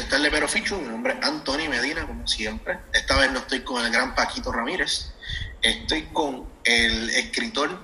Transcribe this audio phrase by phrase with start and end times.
[0.00, 2.78] El Lepero Fichu, mi nombre es Anthony Medina, como siempre.
[2.92, 5.12] Esta vez no estoy con el gran Paquito Ramírez,
[5.60, 7.78] estoy con el escritor,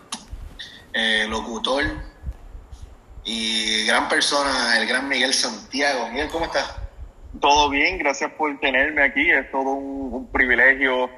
[0.94, 1.84] eh, locutor
[3.22, 6.08] y gran persona, el gran Miguel Santiago.
[6.08, 6.74] Miguel, ¿cómo estás?
[7.38, 11.10] Todo bien, gracias por tenerme aquí, es todo un, privilegio.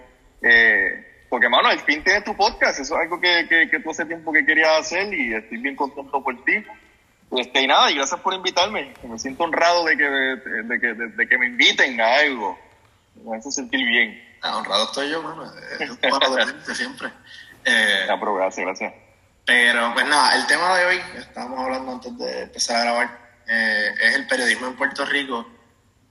[0.43, 3.91] Eh, porque, mano, al fin tienes tu podcast, eso es algo que, que, que tú
[3.91, 6.54] hace tiempo que querías hacer y estoy bien contento por ti.
[7.31, 8.95] Este, y nada, y gracias por invitarme.
[9.03, 12.59] Me siento honrado de que, de, que, de, que me inviten a algo.
[13.23, 14.39] Me hace sentir bien.
[14.41, 15.45] Ah, honrado estoy yo, mano.
[15.79, 16.00] Es
[16.67, 17.13] de siempre.
[17.64, 18.95] Eh, ya, pero gracias, gracias.
[19.45, 23.95] Pero, pues nada, el tema de hoy, estábamos hablando antes de empezar a grabar, eh,
[24.03, 25.47] es el periodismo en Puerto Rico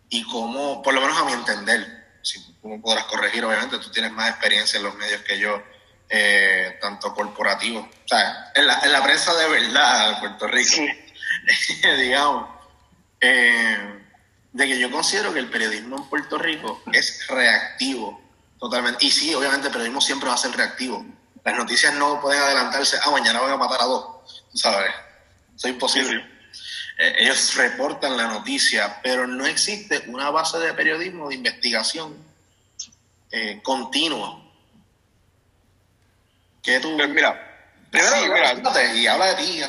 [0.10, 3.92] y cómo, por lo menos a mi entender, si tú me podrás corregir, obviamente, tú
[3.92, 5.62] tienes más experiencia en los medios que yo,
[6.10, 10.72] eh, tanto corporativo, o sea, en la, en la prensa de verdad de Puerto Rico.
[10.72, 11.07] Sí
[11.98, 12.50] digamos,
[13.22, 14.04] eh,
[14.52, 18.22] de que yo considero que el periodismo en Puerto Rico es reactivo
[18.60, 19.06] totalmente.
[19.06, 21.06] Y sí, obviamente el periodismo siempre va a ser reactivo.
[21.44, 24.92] Las noticias no pueden adelantarse, ah, mañana van a matar a dos, ¿sabes?
[25.56, 26.26] Eso es imposible.
[26.98, 32.18] Eh, ellos reportan la noticia, pero no existe una base de periodismo de investigación
[33.32, 34.44] eh, continua.
[36.64, 36.98] Que tú...
[36.98, 37.47] Pues mira,
[37.98, 39.62] Primero, y habla de ti.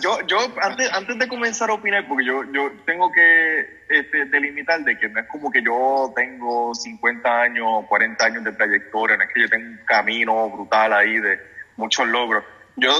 [0.00, 4.82] yo, yo antes, antes de comenzar a opinar, porque yo, yo tengo que este, delimitar
[4.84, 9.24] de que no es como que yo tengo 50 años, 40 años de trayectoria, no
[9.24, 11.40] es que yo tenga un camino brutal ahí de
[11.76, 12.44] muchos logros.
[12.76, 12.90] Yo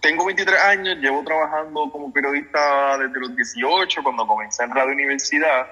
[0.00, 5.66] tengo 23 años, llevo trabajando como periodista desde los 18, cuando comencé en Radio Universidad.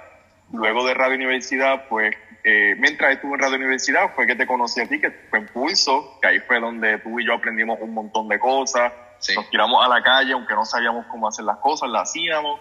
[0.53, 2.15] Luego de Radio Universidad, pues
[2.51, 5.47] eh, mientras estuve en Radio Universidad fue que te conocí a ti, que fue en
[5.49, 8.91] Pulso, que ahí fue donde tú y yo aprendimos un montón de cosas.
[9.37, 12.59] Nos tiramos a la calle, aunque no sabíamos cómo hacer las cosas, las hacíamos.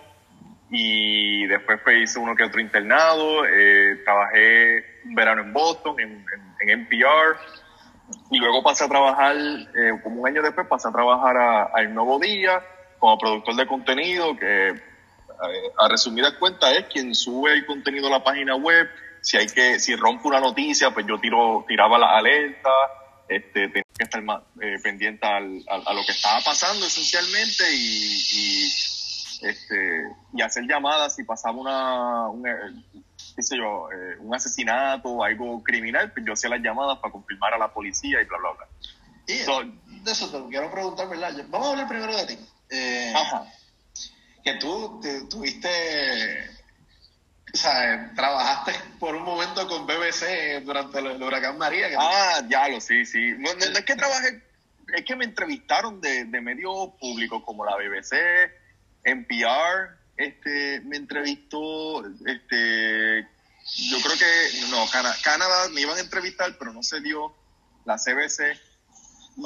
[0.69, 6.25] Y después fue, hice uno que otro internado, eh, trabajé un verano en Boston, en,
[6.59, 7.37] en, NPR,
[8.29, 11.79] y luego pasé a trabajar, eh, como un año después, pasé a trabajar a, a
[11.79, 12.61] El Nuevo Día
[12.99, 14.73] como productor de contenido, que
[15.77, 18.89] a resumidas cuentas es quien sube el contenido a la página web,
[19.27, 22.69] si hay que, si rompe una noticia, pues yo tiro, tiraba la alerta,
[23.27, 28.67] este, tenía que estar más eh, pendiente al, a, lo que estaba pasando esencialmente y,
[29.41, 32.53] este, y hacer llamadas si pasaba una, un, eh,
[33.35, 37.11] qué sé yo, eh, un asesinato o algo criminal, pues yo hacía las llamadas para
[37.11, 38.67] confirmar a la policía y bla, bla, bla.
[39.27, 41.33] Y de eso te quiero preguntar, ¿verdad?
[41.49, 42.39] Vamos a hablar primero de ti.
[43.13, 43.43] Ajá.
[44.41, 45.27] Que tú te,
[47.57, 51.89] o sea, trabajaste por un momento con BBC durante el, huracán María.
[51.97, 53.33] ah, ya lo sí, sí.
[53.39, 54.43] No, es que trabajé,
[54.95, 58.13] es que me entrevistaron de, de medios públicos como la BBC,
[59.03, 63.27] NPR, este, me entrevistó, este,
[63.65, 64.85] yo creo que, no,
[65.23, 67.33] Canadá me iban a entrevistar, pero no se dio,
[67.85, 68.55] la CBC.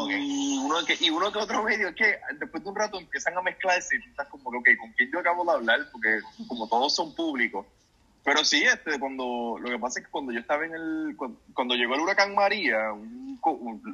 [0.10, 3.38] Y, uno que, y uno que otro medio es que después de un rato empiezan
[3.38, 5.90] a mezclarse y tú estás como, ok, ¿con quién yo acabo de hablar?
[5.92, 7.66] Porque como todos son públicos,
[8.24, 11.18] pero sí, este, cuando, lo que pasa es que cuando yo estaba en el,
[11.54, 12.92] cuando, llegó el huracán María,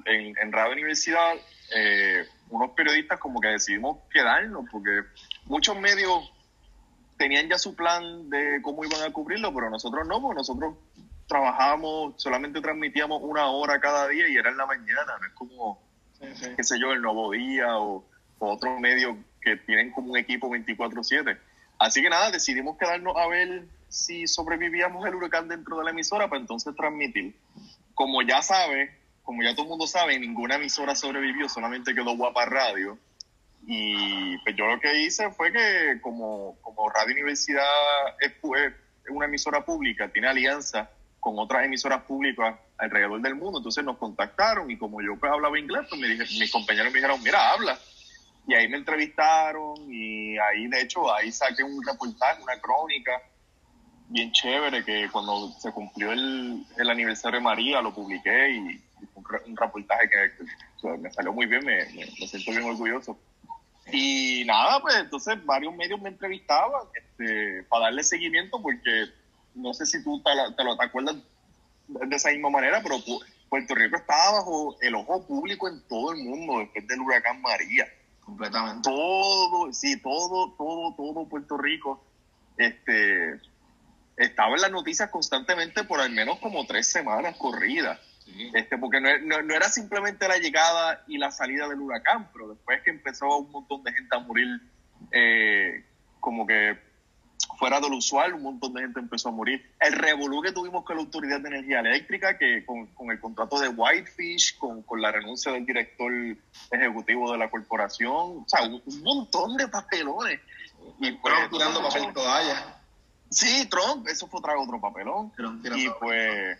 [0.05, 1.35] en, en Radio Universidad,
[1.73, 5.01] eh, unos periodistas como que decidimos quedarnos, porque
[5.45, 6.31] muchos medios
[7.17, 10.75] tenían ya su plan de cómo iban a cubrirlo, pero nosotros no, porque nosotros
[11.27, 15.81] trabajábamos, solamente transmitíamos una hora cada día y era en la mañana, no es como,
[16.55, 18.05] qué sé yo, el Nuevo Día o,
[18.39, 21.37] o otros medios que tienen como un equipo 24/7.
[21.79, 26.29] Así que nada, decidimos quedarnos a ver si sobrevivíamos el huracán dentro de la emisora
[26.29, 27.35] para entonces transmitir.
[27.93, 28.91] Como ya sabe,
[29.23, 32.97] como ya todo el mundo sabe, ninguna emisora sobrevivió, solamente quedó Guapa Radio.
[33.65, 37.65] Y pues yo lo que hice fue que como, como Radio Universidad
[38.19, 38.33] es,
[39.09, 44.69] una emisora pública, tiene alianza con otras emisoras públicas alrededor del mundo, entonces nos contactaron
[44.69, 47.77] y como yo pues hablaba inglés, pues me dije, mis compañeros me dijeron, mira, habla.
[48.47, 53.21] Y ahí me entrevistaron y ahí de hecho ahí saqué un reportaje, una crónica
[54.09, 58.59] bien chévere que cuando se cumplió el, el aniversario de María lo publiqué y,
[59.15, 63.17] un, un, reportaje que, me salió muy bien, me, me, siento bien orgulloso.
[63.91, 69.05] Y nada, pues entonces varios medios me entrevistaban este, para darle seguimiento porque
[69.55, 71.15] no sé si tú te, te lo te acuerdas
[71.87, 72.95] de esa misma manera, pero
[73.49, 77.87] Puerto Rico estaba bajo el ojo público en todo el mundo después del huracán María.
[78.25, 78.81] Completamente.
[78.83, 82.03] Todo, sí, todo, todo, todo Puerto Rico
[82.57, 83.39] este,
[84.17, 87.99] estaba en las noticias constantemente por al menos como tres semanas corridas.
[88.53, 89.09] Este, porque no,
[89.43, 93.51] no, era simplemente la llegada y la salida del huracán, pero después que empezó un
[93.51, 94.47] montón de gente a morir,
[95.11, 95.85] eh,
[96.19, 96.77] como que
[97.57, 99.71] fuera de lo usual, un montón de gente empezó a morir.
[99.79, 103.59] El revolú que tuvimos con la Autoridad de Energía Eléctrica, que con, con el contrato
[103.59, 106.11] de Whitefish, con, con, la renuncia del director
[106.71, 110.41] ejecutivo de la corporación, o sea, un, un montón de papelones.
[110.99, 112.76] Y Trump tirando papel toalla.
[113.29, 115.31] Sí, Trump, eso fue otro papelón.
[115.75, 116.57] y pues,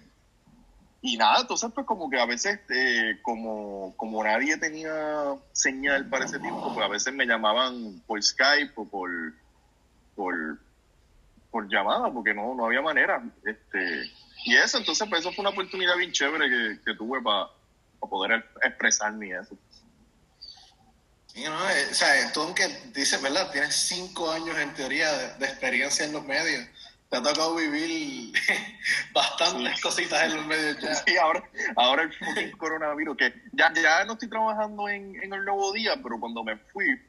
[1.01, 6.25] y nada, entonces pues como que a veces, eh, como, como nadie tenía señal para
[6.25, 9.09] ese tiempo, pues a veces me llamaban por Skype o por,
[10.15, 10.59] por,
[11.51, 13.23] por llamada, porque no, no había manera.
[13.45, 14.11] Este,
[14.45, 17.47] y eso, entonces pues eso fue una oportunidad bien chévere que, que tuve para
[17.99, 19.57] poder expresarme eso.
[21.44, 23.51] No, eh, o sea, tú aunque dices, ¿verdad?
[23.51, 26.66] Tienes cinco años en teoría de, experiencia en los medios.
[27.10, 28.34] Te ha tocado vivir
[29.13, 30.95] bastantes cositas en los medios ya.
[31.06, 31.44] Sí, ahora,
[31.75, 36.19] ahora el coronavirus, que ya, ya no estoy trabajando en, en el nuevo día, pero
[36.19, 37.00] cuando me fui,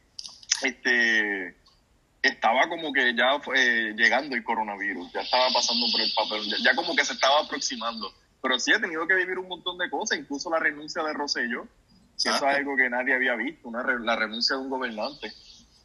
[0.63, 1.57] este
[2.23, 6.75] estaba como que ya eh, llegando el coronavirus, ya estaba pasando por el papel, ya,
[6.75, 8.13] como que se estaba aproximando.
[8.41, 11.67] Pero sí he tenido que vivir un montón de cosas, incluso la renuncia de Rosello,
[12.23, 15.32] que eso es algo que nadie había visto, una la renuncia de un gobernante.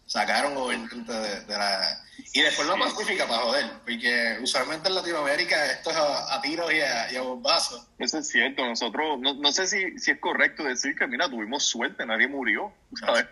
[0.06, 1.98] Sacaron gobernante de, la...
[2.34, 6.82] Y después la pacífica para joder, porque usualmente en Latinoamérica esto es a, tiros y
[6.82, 7.88] a, y a, bombazos.
[7.98, 11.64] Eso es cierto, nosotros, no, no sé si, si es correcto decir que, mira, tuvimos
[11.64, 13.26] suerte, nadie murió, ¿sabes?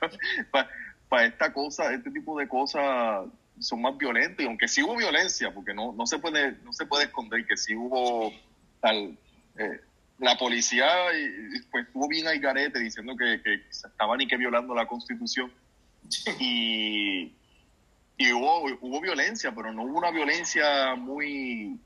[1.10, 3.26] para esta cosa, este tipo de cosas
[3.60, 6.86] son más violentas, y aunque sí hubo violencia, porque no, no se puede, no se
[6.86, 8.32] puede esconder que sí hubo
[8.80, 9.18] tal
[9.58, 9.82] eh,
[10.22, 10.88] la policía
[11.72, 15.52] pues estuvo bien al garete diciendo que, que estaban y que violando la constitución
[16.40, 17.34] y,
[18.18, 21.80] y hubo, hubo violencia, pero no hubo una violencia muy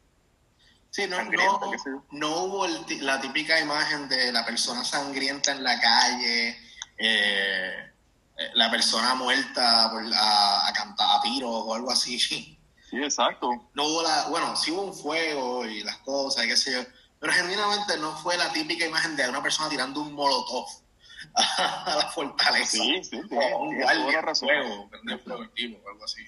[0.91, 1.71] Sí, no, no,
[2.11, 2.67] no, hubo
[3.01, 6.57] la típica imagen de la persona sangrienta en la calle,
[6.97, 7.91] eh,
[8.38, 12.17] eh, la persona muerta por, a, a cantar a tiros o algo así.
[12.17, 12.57] Sí,
[12.93, 13.49] exacto.
[13.73, 16.79] No hubo la, bueno, sí hubo un fuego y las cosas y qué sé yo,
[17.25, 20.68] pero genuinamente no fue la típica imagen de una persona tirando un molotov
[21.33, 22.77] a, la fortaleza.
[22.77, 23.36] Sí, sí, sí.
[23.57, 24.48] un guardia razón.
[24.48, 26.22] fuego, o algo así.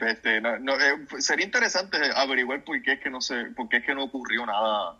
[0.00, 3.76] Este, no, no, eh, sería interesante averiguar por qué es que no se, por qué
[3.76, 4.98] es que no ocurrió nada,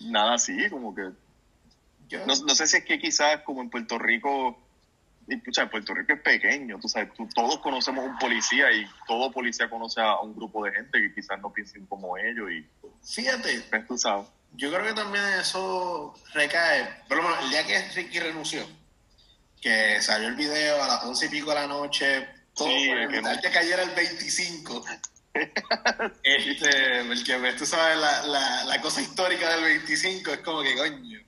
[0.00, 4.58] nada así, como que no, no, sé si es que quizás como en Puerto Rico,
[5.28, 9.68] y, pucha, Puerto Rico es pequeño, tú sabes, todos conocemos un policía y todo policía
[9.68, 12.66] conoce a un grupo de gente que quizás no piensen como ellos y
[13.04, 14.26] fíjate, pues, tú sabes.
[14.54, 18.66] Yo creo que también eso recae, por lo menos el día que Ricky renunció,
[19.60, 23.20] que salió el video a las once y pico de la noche, todo sí, que,
[23.20, 23.40] no.
[23.40, 24.84] que cayera el 25.
[26.22, 30.74] este, el que tú sabes la, la, la cosa histórica del 25 es como que
[30.74, 31.20] coño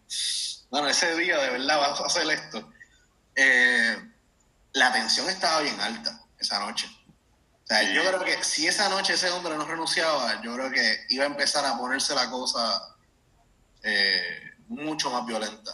[0.70, 2.72] bueno, ese día de verdad vamos a hacer esto.
[3.34, 3.96] Eh,
[4.72, 6.88] la tensión estaba bien alta esa noche.
[7.64, 11.06] O sea, yo creo que si esa noche ese hombre no renunciaba, yo creo que
[11.10, 12.96] iba a empezar a ponerse la cosa
[13.82, 15.72] eh, mucho más violenta.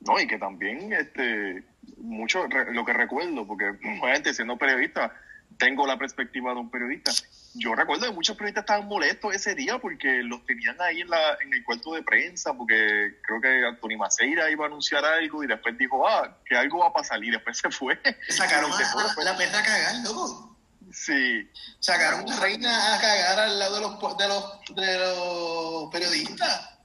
[0.00, 1.62] No, y que también, este,
[1.98, 3.68] mucho, lo que recuerdo, porque
[4.02, 5.12] obviamente siendo periodista,
[5.58, 7.12] tengo la perspectiva de un periodista,
[7.54, 11.36] yo recuerdo que muchos periodistas estaban molestos ese día porque los tenían ahí en, la,
[11.40, 15.48] en el cuarto de prensa, porque creo que Anthony Maceira iba a anunciar algo y
[15.48, 17.98] después dijo, ah, que algo va a pasar y después se fue.
[18.28, 20.56] Sacaron a, la perra a cagar, loco.
[20.92, 21.48] Sí.
[21.78, 26.78] Sacaron a reina a cagar al lado de los, de los, de los periodistas.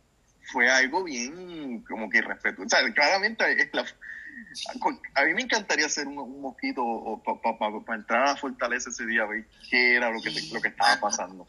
[0.51, 2.65] Fue algo bien como que irrespetuoso.
[2.65, 3.85] O sea, claramente es la,
[5.15, 9.47] a mí me encantaría hacer un, mosquito para entrar a la fortaleza ese día, ver
[9.69, 11.47] qué era lo que, lo que estaba pasando.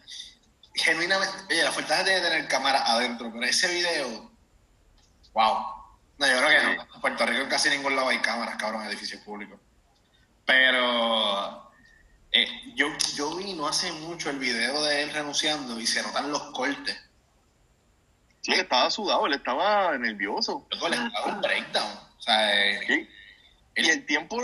[0.74, 4.30] Genuinamente, oye, la fortaleza que tener cámara adentro, pero ese video,
[5.32, 5.76] wow.
[6.18, 6.82] No, yo creo que no.
[6.82, 9.58] En Puerto Rico en casi ningún lado hay cámaras, cabrón, en edificios públicos.
[10.44, 11.72] Pero
[12.32, 16.30] eh, yo, yo vi no hace mucho el video de él renunciando y se notan
[16.30, 16.96] los cortes.
[18.40, 20.66] Sí, él estaba sudado, él estaba nervioso.
[20.70, 22.05] Le estaba un breakdown.
[22.26, 23.08] Eh,
[23.76, 24.40] Y el tiempo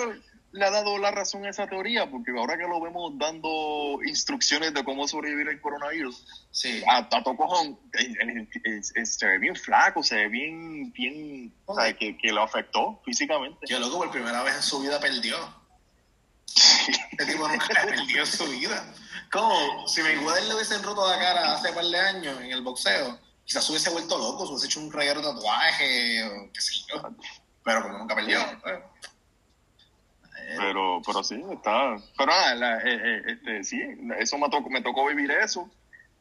[0.52, 4.74] le ha dado la razón a esa teoría, porque ahora que lo vemos dando instrucciones
[4.74, 6.82] de cómo sobrevivir el coronavirus, sí.
[6.86, 7.24] a, a
[9.04, 13.66] se ve bien flaco, se ve bien, bien, o sea, que, que, lo afectó físicamente.
[13.66, 15.36] Yo loco, por primera vez en su vida perdió.
[17.12, 18.92] Este tipo nunca perdió en su vida.
[19.30, 22.60] Como si Mayweather le hubiesen roto la cara hace un par de años en el
[22.60, 26.60] boxeo, quizás se hubiese vuelto loco, se hubiese hecho un reguero de tatuaje, o qué
[26.60, 27.02] sé yo
[27.64, 28.40] pero como nunca perdió.
[28.62, 28.80] Pues.
[30.56, 31.96] Pero, pero sí, está.
[32.16, 33.80] Pero nada, eh, eh, este, sí,
[34.18, 35.70] eso me tocó, me tocó vivir eso.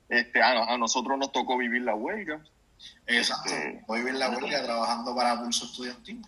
[0.09, 2.41] Este, a, nosotros nos tocó vivir la huelga.
[3.07, 3.49] Exacto.
[3.53, 6.21] Este, vivir la huelga trabajando para Pulso Estudiantil.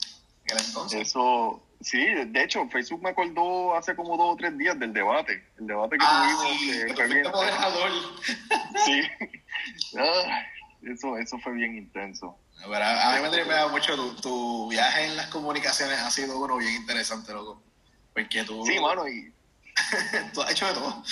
[0.46, 1.02] entonces.
[1.02, 5.46] Eso, sí, de hecho, Facebook me acordó hace como dos o tres días del debate.
[5.60, 6.60] El debate que ah, tuvimos.
[6.60, 7.26] Sí, fue bien-
[8.86, 9.02] sí.
[9.98, 10.44] Ah,
[10.82, 12.38] eso, eso fue bien intenso.
[12.64, 16.76] A mí me tripea mucho tu, tu viaje en las comunicaciones ha sido uno bien
[16.76, 17.62] interesante, loco.
[18.14, 19.34] Porque tú, Sí, mano, y,
[20.34, 21.04] tú has hecho de todo.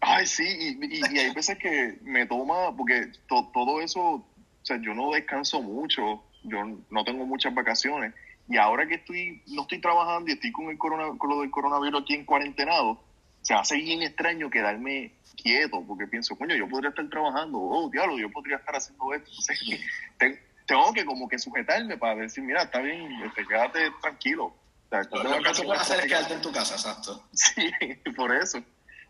[0.00, 4.26] Ay, sí, y, y, y hay veces que me toma, porque to- todo eso, o
[4.62, 6.58] sea, yo no descanso mucho, yo
[6.90, 8.14] no tengo muchas vacaciones,
[8.48, 11.50] y ahora que estoy, no estoy trabajando y estoy con, el corona, con lo del
[11.50, 13.02] coronavirus aquí en cuarentenado,
[13.42, 18.18] se hace bien extraño quedarme quieto, porque pienso, coño, yo podría estar trabajando, oh, diablo,
[18.18, 19.60] yo podría estar haciendo esto, entonces
[20.18, 24.44] te- tengo que como que sujetarme para decir, mira, está bien, este, quédate tranquilo.
[24.46, 24.54] O
[24.88, 27.24] sea, Lo, lo que tú puedes hacer es quedarte en tu casa, exacto.
[27.32, 27.70] Sí,
[28.16, 28.62] por eso.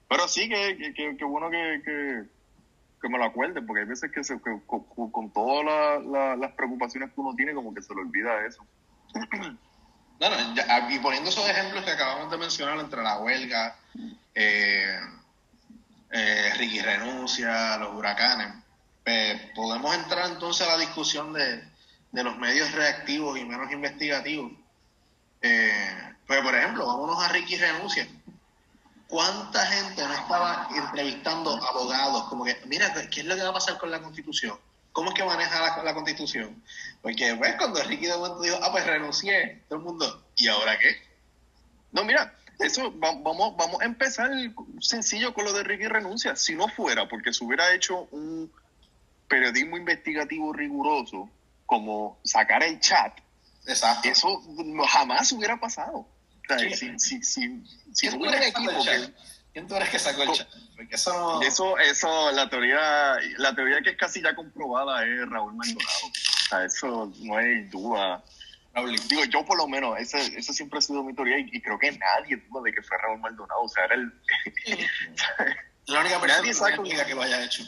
[0.09, 2.25] Pero sí que, que, que, que bueno que, que,
[3.01, 4.61] que me lo acuerden, porque hay veces que, se, con,
[5.11, 8.65] con- todas la- la- las preocupaciones que uno tiene, como que se le olvida eso.
[10.21, 13.75] No, no, ya- y poniendo esos ejemplos que acabamos de mencionar entre la huelga,
[14.35, 15.01] eh,
[16.11, 18.49] eh, Ricky renuncia, los huracanes,
[19.05, 21.63] pues, podemos entrar entonces a la discusión de,
[22.13, 24.53] de los medios reactivos y menos investigativos.
[25.43, 28.07] Eh, pues, por ejemplo, vámonos a Ricky renuncia.
[29.09, 32.25] ¿Cuánta gente no estaba entrevistando abogados?
[32.29, 34.57] Como que, mira, ¿qué es lo que va a pasar con la constitución?
[34.93, 36.63] ¿Cómo es que maneja la, constitución?
[37.03, 40.79] Porque, pues, cuando Ricky de momento dijo, ah, pues renuncié, todo el mundo, ¿y ahora
[40.79, 40.97] qué?
[41.93, 44.31] No, mira, eso va- vamos, vamos a empezar
[44.81, 46.37] sencillo con lo de Ricky renuncia.
[46.37, 48.53] Si no fuera porque se hubiera hecho un
[49.31, 51.31] periodismo investigativo riguroso,
[51.65, 53.17] como sacar el chat,
[53.67, 54.09] Exacto.
[54.09, 54.43] eso
[54.89, 55.99] jamás hubiera pasado.
[55.99, 56.09] O
[56.49, 56.75] sea, Sí.
[56.75, 57.63] si, si, si,
[57.95, 59.27] si ¿Quién hubiera eres que un sacó equipo el que, chat?
[59.53, 60.49] ¿Quién tú eres que sacó el chat?
[60.77, 61.43] Porque eso no...
[61.43, 66.07] Eso, eso, la teoría, la teoría que es casi ya comprobada es Raúl Maldonado.
[66.07, 68.25] O sea, eso no hay duda.
[68.75, 71.61] Raúl, Digo, yo por lo menos, esa esa siempre ha sido mi teoría y, y
[71.61, 73.63] creo que nadie duda de que fue Raúl Maldonado.
[73.63, 74.13] O sea, era el...
[75.87, 77.63] la única persona Nadie que que lo haya hecho.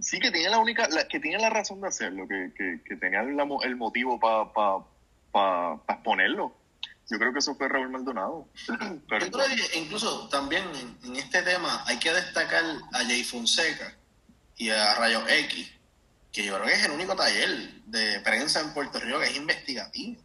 [0.00, 2.96] Sí que tiene la única, la, que tiene la razón de hacerlo, que, que, que
[2.96, 4.78] tenía la el motivo para pa,
[5.32, 6.54] pa, pa exponerlo.
[7.10, 8.46] Yo creo que eso fue Raúl Maldonado.
[9.08, 12.62] Pero, Yo creo que incluso también en, en este tema hay que destacar
[12.92, 13.94] a Jay Fonseca
[14.56, 15.72] y a Rayo X,
[16.32, 17.48] que yo creo que es el único taller
[17.86, 20.20] de prensa en Puerto Rico que es investigativo.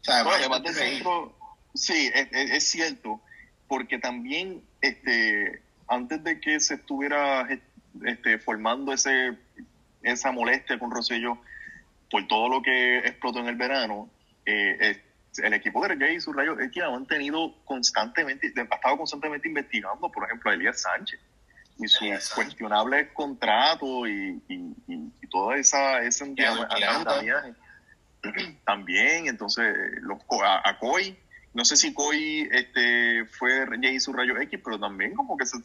[0.00, 0.94] O sea, Bueno, además además de del reír.
[0.96, 1.38] centro,
[1.74, 3.20] sí, es, es- es cierto,
[3.66, 7.46] porque también este, antes de que se estuviera
[8.04, 9.36] este, formando ese,
[10.02, 11.38] esa molestia con Rosselló
[12.10, 14.08] por todo lo que explotó en el verano,
[14.46, 15.02] eh, eh,
[15.42, 20.10] el equipo de Reyes y sus rayos X han mantenido constantemente, ha estado constantemente investigando,
[20.12, 21.18] por ejemplo, a Elías Sánchez
[21.78, 22.30] y sus Sánchez.
[22.34, 24.54] cuestionables contratos y, y,
[24.86, 26.96] y- y toda esa, ese Y a los piratas.
[26.98, 27.54] andamiaje
[28.64, 31.16] también, entonces los a, a Coy,
[31.52, 35.46] no sé si Coy este fue Jay y su rayo X, pero también como que
[35.46, 35.58] se,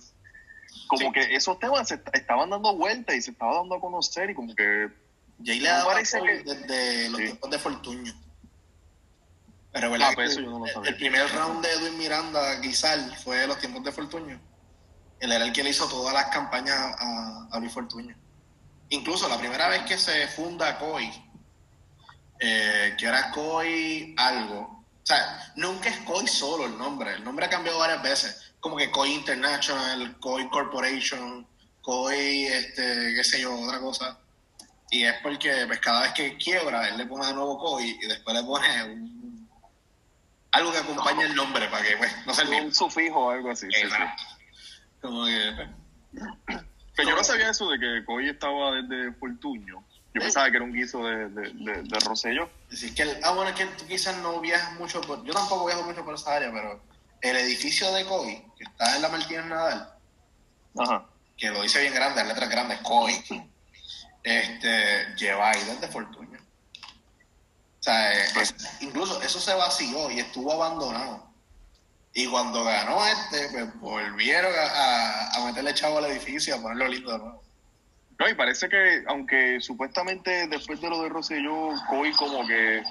[0.90, 1.12] como Sí.
[1.14, 4.34] que esos temas se est- estaban dando vueltas y se estaba dando a conocer y
[4.36, 4.90] como que
[5.46, 7.26] Jay le daba parece que- desde los Sí.
[7.28, 8.14] tiempos de Fortuño.
[9.72, 10.90] Pero Ah, que pues eso yo no lo el- sabía.
[10.90, 14.42] el primer round de Edwin Miranda Guizal fue de los tiempos de Fortuño.
[15.20, 18.16] Él era el que le hizo todas las campañas a, a Luis Fortuño.
[18.90, 21.12] Incluso la primera vez que se funda COI,
[22.40, 24.79] eh, que era COI algo.
[25.10, 27.12] O sea, nunca es COI solo el nombre.
[27.16, 28.54] El nombre ha cambiado varias veces.
[28.60, 31.48] Como que COI International, COI Corporation,
[31.82, 34.20] COI, este, qué sé yo, otra cosa.
[34.92, 38.06] Y es porque pues, cada vez que quiebra, él le pone de nuevo COI y
[38.08, 39.50] después le pone un-
[40.52, 42.62] algo que acompañe el nombre para que pues, no se olvide.
[42.66, 43.66] un sufijo o algo así.
[43.66, 43.88] sí, sí.
[43.88, 44.24] Exacto.
[45.02, 45.54] Como que,
[46.46, 46.60] pues,
[46.96, 49.84] Pero yo no sabía eso de que Coy estaba desde Fortuño.
[50.14, 52.50] Yo pensaba que era un guiso de, de, de, de Rosselló.
[52.70, 55.66] decir que el- ah, bueno, es que tú quizás no viajas mucho por, yo tampoco
[55.68, 56.82] viajo mucho por esa área, pero
[57.22, 59.94] el edificio de COI, que está en la Martínez Nadal,
[60.78, 61.06] Ajá.
[61.38, 63.24] que lo dice bien grande, en letras grandes, COI,
[64.24, 66.40] este, lleva ahí desde Fortuño.
[67.80, 68.28] O sea, eh,
[68.82, 71.30] incluso eso se vació y estuvo abandonado.
[72.14, 76.88] Y cuando ganó este, pues volvieron a, a, a meterle chavo al edificio, a ponerlo
[76.88, 77.44] lindo de nuevo.
[78.20, 82.84] No, y parece que, aunque supuestamente después de lo de Rosselló, Coy como que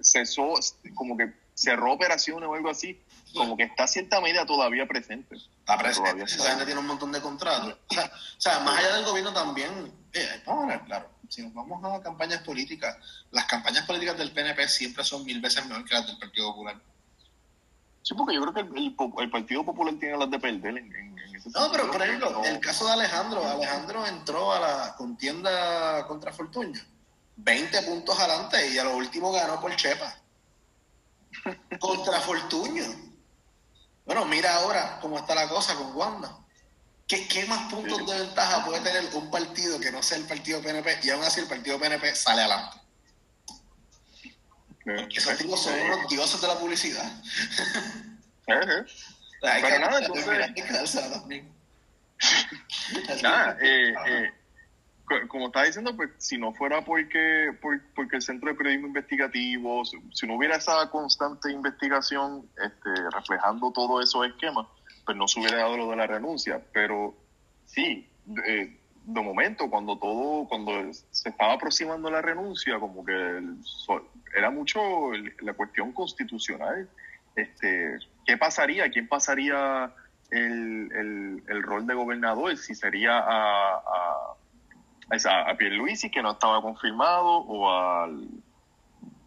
[0.00, 0.54] cesó,
[0.96, 3.00] como que cerró operaciones o algo así,
[3.32, 5.36] como que está cierta medida todavía presente.
[5.36, 7.78] Está presente, esa gente tiene un montón de contratos.
[7.88, 9.70] O sea, o sea, más allá del gobierno también,
[10.12, 12.96] eh, vamos a ver, claro, si nos vamos a campañas políticas,
[13.30, 16.76] las campañas políticas del PNP siempre son mil veces mejor que las del Partido Popular.
[18.06, 21.18] Sí, porque yo creo que el, el Partido Popular tiene las de perder en, en-
[21.18, 22.44] en ese No, pero por ejemplo, No.
[22.44, 26.80] el caso de Alejandro, Alejandro entró a la contienda contra Fortuño,
[27.36, 30.14] 20 puntos adelante y a lo último ganó por Chepa.
[31.80, 32.84] contra Fortuño.
[34.06, 36.38] Bueno, mira ahora cómo está la cosa con Wanda.
[37.08, 40.60] ¿Qué, qué más puntos de ventaja puede tener un partido que no sea el partido
[40.62, 42.76] PNP y aún así el partido PNP sale adelante?
[44.84, 47.10] Porque esos tipos son unos dioses de la publicidad.
[48.46, 50.26] Pero nada, entonces...
[53.22, 54.30] nada, eh, eh,
[55.28, 57.50] como estaba diciendo, pues si no fuera porque,
[57.94, 64.04] porque el Centro de Periodismo Investigativo, si, no hubiera esa constante investigación este, reflejando todos
[64.04, 64.66] esos esquemas,
[65.04, 66.62] pues no se hubiera dado lo de la renuncia.
[66.72, 67.14] Pero
[67.66, 68.08] sí,
[69.04, 73.40] de, momento, cuando todo, cuando se estaba aproximando la renuncia, como que
[74.36, 74.80] era mucho
[75.40, 76.88] la cuestión constitucional.
[77.36, 78.90] Este, ¿Qué pasaría?
[78.90, 79.92] ¿Quién pasaría
[80.30, 82.56] el, el, rol de gobernador?
[82.56, 83.82] Si sería a,
[85.10, 88.28] a, a Pierluisi, que no estaba confirmado, o, al,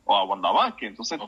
[0.05, 0.89] o a Wanda Vázquez.
[0.89, 1.19] Entonces,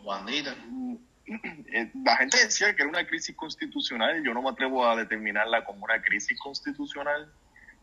[1.74, 4.24] eh, la gente decía que era una crisis constitucional.
[4.24, 7.32] Yo no me atrevo a determinarla como una crisis constitucional.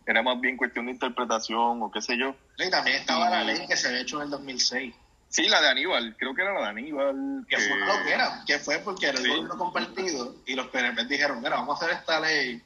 [0.07, 2.35] Era más bien cuestión de interpretación o qué sé yo.
[2.57, 4.95] Sí, también estaba la ley que se había hecho en el 2006.
[5.29, 7.45] Sí, la de Aníbal, creo que era la de Aníbal.
[7.49, 11.05] Que, fue lo que era, que fue porque era el gobierno compartido y los PNP
[11.07, 12.63] dijeron, mira, vamos a hacer esta ley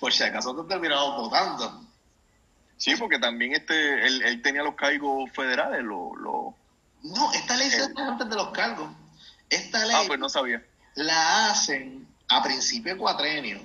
[0.00, 1.84] por si acaso te terminamos votando.
[2.76, 6.54] Sí, porque también este él, tenía los cargos federales, lo, lo
[7.02, 8.90] No, esta ley se hace antes de los cargos.
[9.48, 10.62] Esta ley ah, pues no sabía.
[10.94, 13.60] la hacen a principio de cuatrenio,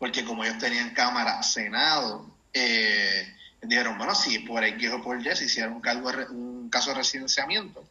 [0.00, 5.36] porque como ellos tenían Cámara, Senado, eh, dijeron, bueno, si por X o por Y
[5.36, 7.86] se hiciera un, cargo, un caso de residenciamiento,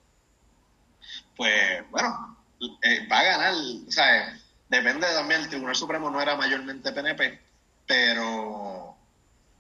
[1.38, 2.36] pues bueno,
[2.82, 4.36] eh, va a ganar, o sea,
[4.70, 7.40] depende también, el Tribunal Supremo no era mayormente PNP,
[7.86, 8.98] pero,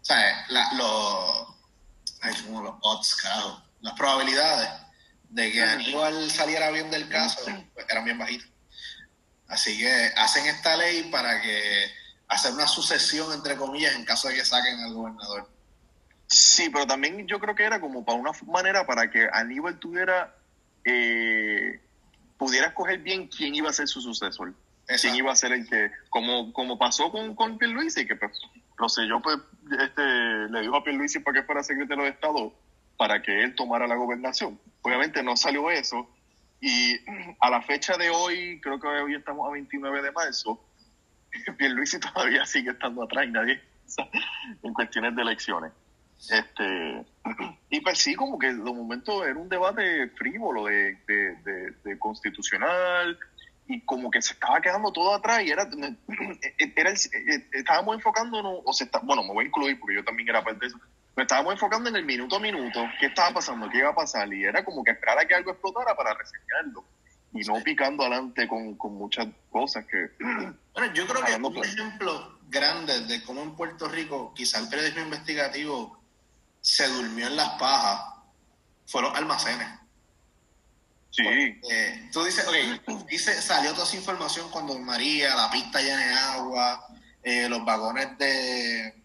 [0.01, 0.33] ¿sabes?
[0.49, 1.47] La, los,
[2.21, 4.69] ay, como los odds, carajo, las probabilidades
[5.29, 8.49] de que Aníbal saliera bien del caso pues, eran bien bajitas.
[9.47, 14.35] Así que hacen esta ley para que hacer una sucesión, entre comillas, en caso de
[14.35, 15.49] que saquen al gobernador.
[16.27, 20.35] Sí, pero también yo creo que era como para una manera para que Aníbal tuviera,
[20.85, 21.81] eh,
[22.37, 24.53] pudiera escoger bien quién iba a ser su sucesor.
[25.01, 28.31] Quién iba a ser el que, como, como pasó con, con Pierluisi, que pues,
[28.79, 29.37] lo sé, yo pues,
[29.79, 30.01] este,
[30.49, 32.53] le dijo a Pierluisi para que fuera secretario de Estado
[32.97, 34.59] para que él tomara la gobernación.
[34.81, 36.09] Obviamente no salió eso.
[36.59, 36.97] Y
[37.39, 40.61] a la fecha de hoy, creo que hoy estamos a 29 de marzo,
[41.57, 43.61] Pierluisi todavía sigue estando atrás y nadie
[44.63, 45.71] en cuestiones de elecciones.
[46.29, 47.05] Este,
[47.69, 53.17] y pues sí, como que de momento era un debate frívolo de, de, constitucional
[53.67, 55.67] y como que se estaba quedando todo atrás y era,
[56.75, 56.91] era
[57.53, 60.59] estábamos enfocándonos, o se está, bueno, me voy a incluir porque yo también era parte
[60.59, 60.79] de eso,
[61.15, 64.31] me estábamos enfocando en el minuto a minuto, qué estaba pasando, qué iba a pasar
[64.33, 66.83] y era como que esperar a que algo explotara para reseñarlo
[67.33, 70.11] y no picando adelante con, con muchas cosas que...
[70.19, 75.01] Bueno, yo creo que un ejemplo grande de cómo en Puerto Rico quizá el periodismo
[75.01, 75.99] investigativo
[76.61, 78.15] se durmió en las pajas
[78.85, 79.67] fueron almacenes.
[81.11, 81.23] Sí.
[82.11, 86.87] tú dices, ok, dice, salió toda esa información cuando María, la pista llena de agua,
[87.23, 89.03] eh, los vagones de,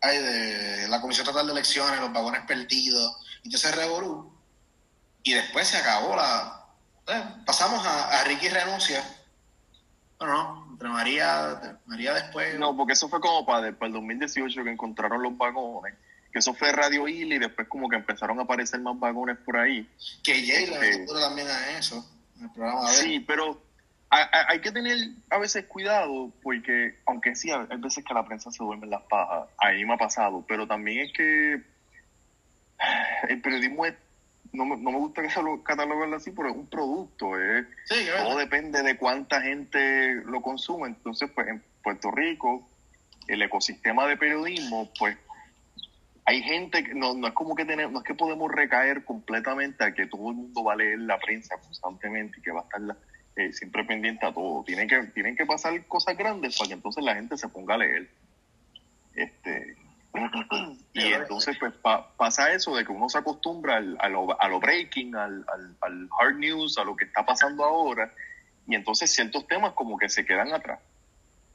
[0.00, 4.32] ay, de la Comisión Total de Elecciones, los vagones perdidos, y entonces revolú.
[5.22, 6.63] Y después se acabó la...
[7.06, 9.02] Eh, pasamos a, a Ricky renuncia.
[10.18, 12.58] Bueno, no, entre María, María después...
[12.58, 15.94] No, porque eso fue como para, para el 2018 que encontraron los vagones
[16.34, 19.56] que eso fue Radio Isla y después como que empezaron a aparecer más vagones por
[19.56, 19.88] ahí.
[20.24, 22.04] Que Jay este, también a eso,
[22.36, 23.62] en el programa Sí, pero
[24.10, 24.98] hay, que tener
[25.30, 29.02] a veces cuidado porque, aunque sí, hay veces que la prensa se duerme en las
[29.02, 31.62] pajas, ahí me ha pasado, pero también es que
[33.28, 33.94] el periodismo es
[34.54, 35.62] no me, no me gusta que se lo
[36.14, 37.38] así, pero es un producto.
[37.38, 37.66] ¿eh?
[38.22, 40.88] Todo depende de cuánta gente lo consume.
[40.88, 42.66] Entonces, pues en Puerto Rico,
[43.26, 45.16] el ecosistema de periodismo, pues
[46.24, 49.84] hay gente que no, no es como que tenemos, no es que podemos recaer completamente
[49.84, 52.64] a que todo el mundo va a leer la prensa constantemente y que va a
[52.64, 52.96] estar
[53.36, 54.62] eh, siempre pendiente a todo.
[54.64, 57.78] Tienen que, tienen que pasar cosas grandes para que entonces la gente se ponga a
[57.78, 58.08] leer.
[59.14, 59.76] Este,
[60.92, 61.72] y entonces pues
[62.16, 65.44] pasa eso de que uno se acostumbra a, lo, a lo breaking, al,
[65.80, 68.12] al, hard news, a lo que está pasando ahora,
[68.66, 70.80] y entonces ciertos temas como que se quedan atrás.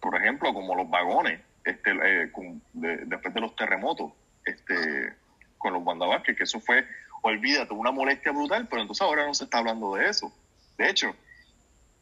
[0.02, 2.32] Por ejemplo, como los vagones, este, eh,
[2.74, 4.12] después de los terremotos
[4.45, 5.13] este,
[5.58, 6.86] con los Wanda que eso fue,
[7.22, 10.34] olvídate, una molestia brutal, pero entonces ahora no se está hablando de eso.
[10.78, 11.15] De hecho,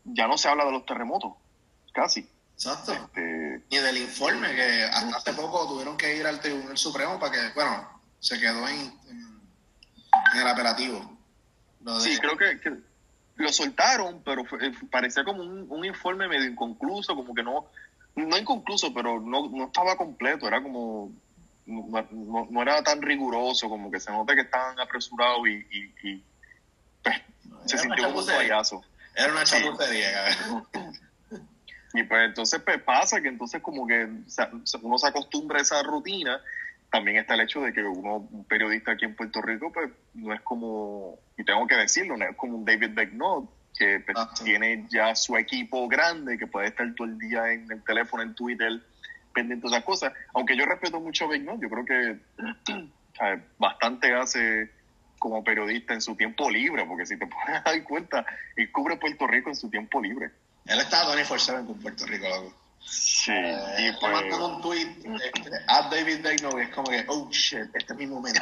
[0.06, 1.34] ya no se habla de los terremotos,
[1.94, 2.28] casi.
[2.54, 2.94] Exacto.
[2.94, 7.32] Este, Ni del informe, que hasta hace poco tuvieron que ir al Tribunal Supremo para
[7.32, 9.42] que, bueno, se quedó en, en,
[10.36, 11.18] el apelativo.
[12.00, 12.60] sí, creo que,
[13.36, 17.68] lo soltaron, pero fue- eh, parecía como un, un informe medio inconcluso, como que no,
[18.16, 21.12] no inconcluso, pero no, no estaba completo, era como,
[21.68, 25.94] no, no- no era tan riguroso, como que se nota que estaban apresurados y, y-
[26.10, 26.24] y,
[27.04, 27.16] pues,
[27.68, 28.82] se sintió como un payaso.
[29.16, 30.68] Era una chapucería, cabrón.
[31.94, 34.08] Y pues entonces pues, pasa que entonces como que
[34.82, 36.42] uno se acostumbra a esa rutina.
[36.90, 40.34] También está el hecho de que uno, un periodista aquí en Puerto Rico, pues no
[40.34, 44.86] es como, y tengo que decirlo, no es como un David Becknott, que pues, tiene
[44.90, 48.82] ya su equipo grande, que puede estar todo el día en el teléfono, en Twitter,
[49.34, 50.14] pendiente de esas cosas.
[50.34, 52.20] Aunque yo respeto mucho a Becknott, yo creo que
[53.18, 53.42] ¿sabes?
[53.58, 54.72] bastante hace
[55.20, 58.98] como periodista en su tiempo libre, porque si te pones a dar cuenta, él cubre
[58.98, 60.32] Puerto Rico en su tiempo libre.
[60.68, 62.54] Él estaba 24-7 con Puerto Rico, loco.
[62.90, 67.30] Sí, Eh, y pues, un tweet este, a David Beckno y es como que, oh
[67.32, 68.42] shit, este es mi momento.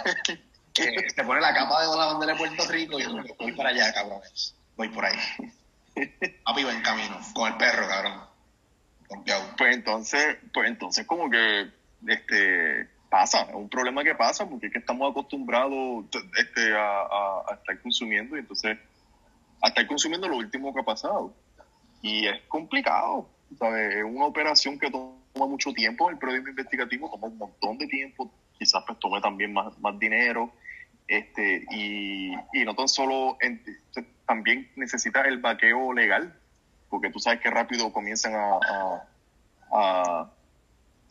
[0.73, 3.51] que se pone la capa de la bandera de Puerto Rico y yo que voy
[3.53, 4.55] para allá, cabrones.
[4.77, 5.17] Voy por ahí.
[6.43, 8.21] Papi va en camino, con el perro, cabrón.
[9.57, 11.69] Pues entonces, pues entonces como que
[12.07, 16.05] este pasa, es un problema que pasa porque es que estamos acostumbrados
[16.37, 18.77] este, a, a- a estar consumiendo y entonces
[19.61, 21.33] a estar consumiendo lo último que ha pasado.
[22.07, 23.95] Y es complicado, ¿sabes?
[23.95, 25.15] Es una operación que toma
[25.47, 29.75] mucho tiempo, el periodismo investigativo toma un montón de tiempo, quizás pues tome también más,
[29.79, 30.51] más dinero,
[31.07, 33.37] este, y, y no tan solo,
[34.27, 36.39] también necesita el vaqueo legal,
[36.89, 39.03] porque tú sabes que rápido comienzan a, a-
[39.71, 40.31] a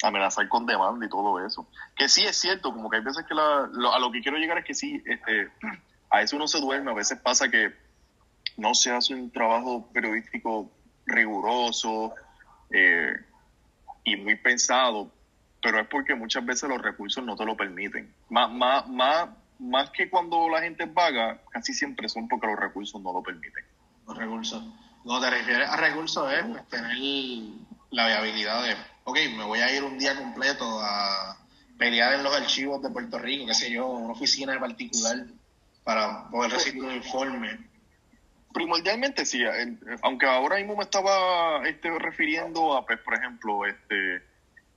[0.04, 1.66] amenazar con demanda y todo eso.
[1.96, 4.38] Que sí es cierto, como que hay veces que la- lo- a lo que quiero
[4.38, 5.48] llegar es que sí, este,
[6.10, 7.72] a veces uno se duerme, a veces pasa que
[8.56, 10.70] no se hace un trabajo periodístico
[11.06, 12.14] riguroso
[12.70, 13.14] eh,
[14.04, 15.10] y muy pensado,
[15.62, 18.12] pero es porque muchas veces los recursos no te lo permiten.
[18.28, 23.00] Más, más, más, más que cuando la gente vaga, casi siempre son porque los recursos
[23.00, 23.64] no lo permiten.
[24.06, 24.62] Los recursos.
[25.02, 26.96] Cuando te refieres a recursos es pues, tener
[27.90, 31.38] la viabilidad de, ok, me voy a ir un día completo a
[31.78, 35.26] pelear en los archivos de Puerto Rico, qué sé yo, una oficina en particular,
[35.82, 37.73] para poder recibir un informe.
[38.54, 44.22] Primordialmente sí, el- aunque ahora mismo me estaba este, refiriendo a, pues, por ejemplo, este,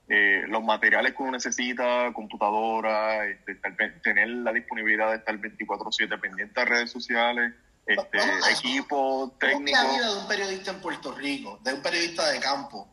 [0.09, 3.55] eh, los materiales que uno necesita, computadora, este,
[4.03, 7.53] tener la disponibilidad de estar 24/7 pendiente a redes sociales,
[7.85, 8.17] este,
[8.51, 9.77] equipo ¿Cómo es técnico.
[9.77, 12.89] la vida de un periodista en Puerto Rico, de un periodista de campo?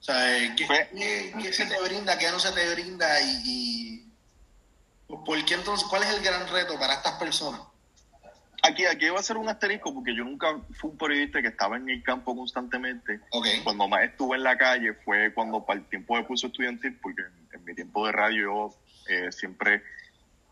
[0.00, 3.20] O sea, eh, ¿qué, Pues- qué- qué se te brinda, qué no se te brinda
[3.22, 4.12] y, y
[5.06, 7.60] por qué entonces, cuál es el gran reto para estas personas?
[8.66, 10.48] Aquí, aquí va a ser un asterisco porque yo nunca
[10.80, 13.20] fui un periodista que estaba en el campo constantemente.
[13.30, 16.98] Ok, Cuando más estuve en la calle fue cuando para el tiempo de curso estudiantil,
[17.02, 18.74] porque en, en mi tiempo de radio yo
[19.08, 19.82] eh, siempre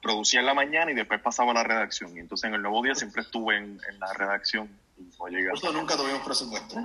[0.02, 2.14] producía en la mañana y después pasaba a la redacción.
[2.16, 5.48] Y entonces en el nuevo día siempre estuve en, en la redacción y no llegué
[5.48, 6.76] a- nosotros nunca tuvimos presupuesto.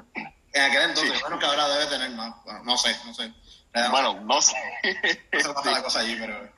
[0.54, 1.22] En aquel entonces, Sí.
[1.22, 3.28] bueno, que ahora debe tener más, bueno, no sé, no sé.
[3.76, 4.56] No Bueno, no sé.
[4.84, 6.50] sé cómo está la cosa allí, pero...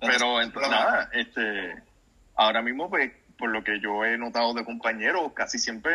[0.00, 1.82] Pero entonces, nada, este,
[2.36, 5.92] ahora mismo, pues, por lo que yo he notado de compañeros, casi siempre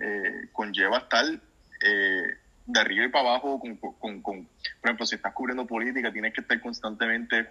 [0.00, 4.44] eh, conlleva estar eh, de arriba y para abajo con, con, con-
[4.80, 7.46] por ejemplo, si estás cubriendo política, tienes que estar constantemente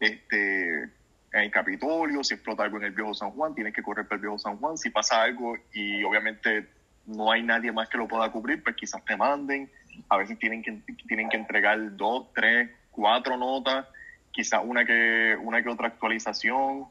[0.00, 0.90] este, en
[1.32, 4.22] el Capitolio, si explota algo en el Viejo San Juan, tienes que correr para el
[4.22, 6.68] Viejo San Juan, si pasa algo y obviamente
[7.06, 9.70] no hay nadie más que lo pueda cubrir, pues quizás te manden,
[10.08, 10.72] a veces tienen que,
[11.06, 13.86] tienen que entregar dos, tres, cuatro notas,
[14.32, 16.86] quizás una que, una que otra actualización,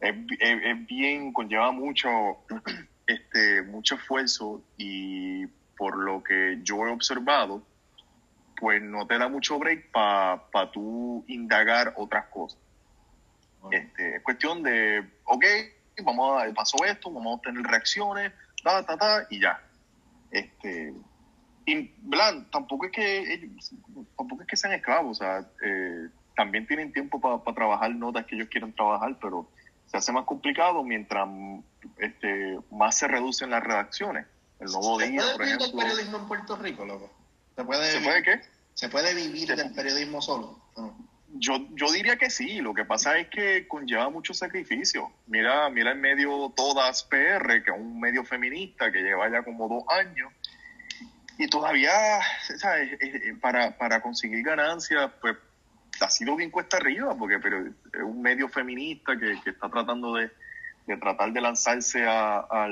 [0.00, 2.08] es, es- es bien, conlleva mucho,
[3.06, 7.62] este, mucho esfuerzo y por lo que yo he observado,
[8.58, 12.58] pues no te da mucho break para pa tú indagar otras cosas.
[13.70, 15.44] Este, es cuestión de, ok,
[16.04, 18.32] vamos a, pasó esto, vamos a tener reacciones,
[18.62, 19.62] ta, ta, ta, y ya.
[20.30, 20.92] Este,
[21.66, 22.46] y, ¿verdad?
[22.50, 23.72] Tampoco es que ellos,
[24.16, 28.34] tampoco es que sean esclavos, o sea, eh, también tienen tiempo para trabajar notas que
[28.36, 29.48] ellos quieren trabajar, pero
[29.90, 31.28] se hace más complicado mientras
[31.98, 34.26] este, más se reducen las redacciones.
[34.60, 35.80] El nuevo ¿Se día, puede por vivir del ejemplo.
[35.88, 37.10] periodismo en Puerto Rico, loco?
[37.56, 38.40] ¿Se puede, ¿Se puede qué?
[38.74, 40.58] ¿se puede vivir Se- del periodismo solo?
[41.34, 45.12] Yo, yo diría que sí, lo que pasa es que conlleva mucho sacrificio.
[45.26, 49.68] Mira, mira el medio Todas PR, que es un medio feminista que lleva ya como
[49.68, 50.32] dos años,
[51.38, 51.92] y todavía,
[52.58, 52.92] ¿sabes?
[52.94, 55.36] Eh, eh, Para, para conseguir ganancias, pues
[56.00, 60.30] ha sido bien cuesta arriba, porque pero es un medio feminista que, está tratando de,
[60.98, 62.68] tratar de lanzarse a,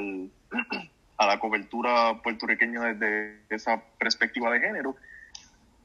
[1.19, 4.97] la cobertura puertorriqueña desde esa perspectiva de género.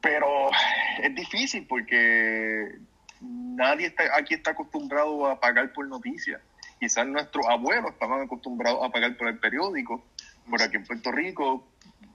[0.00, 0.50] Pero
[1.02, 2.76] es difícil porque
[3.20, 6.40] nadie está, aquí está acostumbrado a pagar por noticias.
[6.78, 10.04] quizás nuestros abuelos estaban acostumbrados a pagar por el periódico,
[10.48, 11.66] por aquí en Puerto Rico,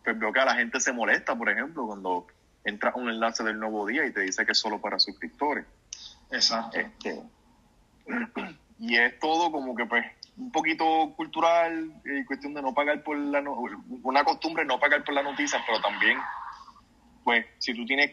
[0.04, 2.28] pues veo que la gente se molesta, por ejemplo, cuando
[2.64, 5.66] entra un enlace del nuevo día y te dice que es solo para suscriptores.
[6.32, 6.80] Exacto.
[6.80, 7.22] Este,
[8.80, 10.06] y es todo como que pues
[10.38, 13.58] un poquito cultural, eh, cuestión de no pagar por la no-
[14.04, 16.18] una costumbre no pagar por la noticia, pero también
[17.24, 18.12] pues si tú tienes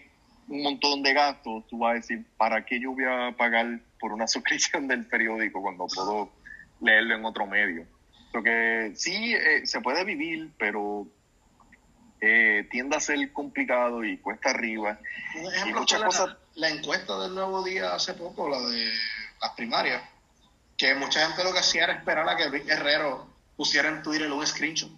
[0.48, 4.12] un montón de gastos, tú vas a decir, ¿para qué yo voy a pagar por
[4.12, 6.32] una suscripción del periódico cuando puedo
[6.80, 7.86] leerlo en otro medio?
[8.32, 11.06] Porque sí, eh, se puede vivir, pero
[12.20, 14.98] eh, tiende a ser complicado y cuesta arriba.
[15.36, 18.90] Un Y ejemplo muchas la, cosas- la encuesta del Nuevo Día hace poco, la de
[19.40, 20.02] las primarias,
[20.76, 23.26] que mucha gente lo que hacía era esperar a que Luis Herrero
[23.56, 24.90] pusiera en Twitter un screenshot.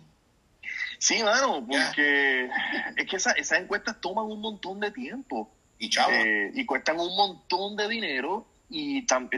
[0.98, 2.48] Sí, mano, porque
[2.96, 6.98] es que esa- esas encuestas toman un montón de tiempo Y chavo, eh, y cuestan
[6.98, 9.31] un montón de dinero y tam-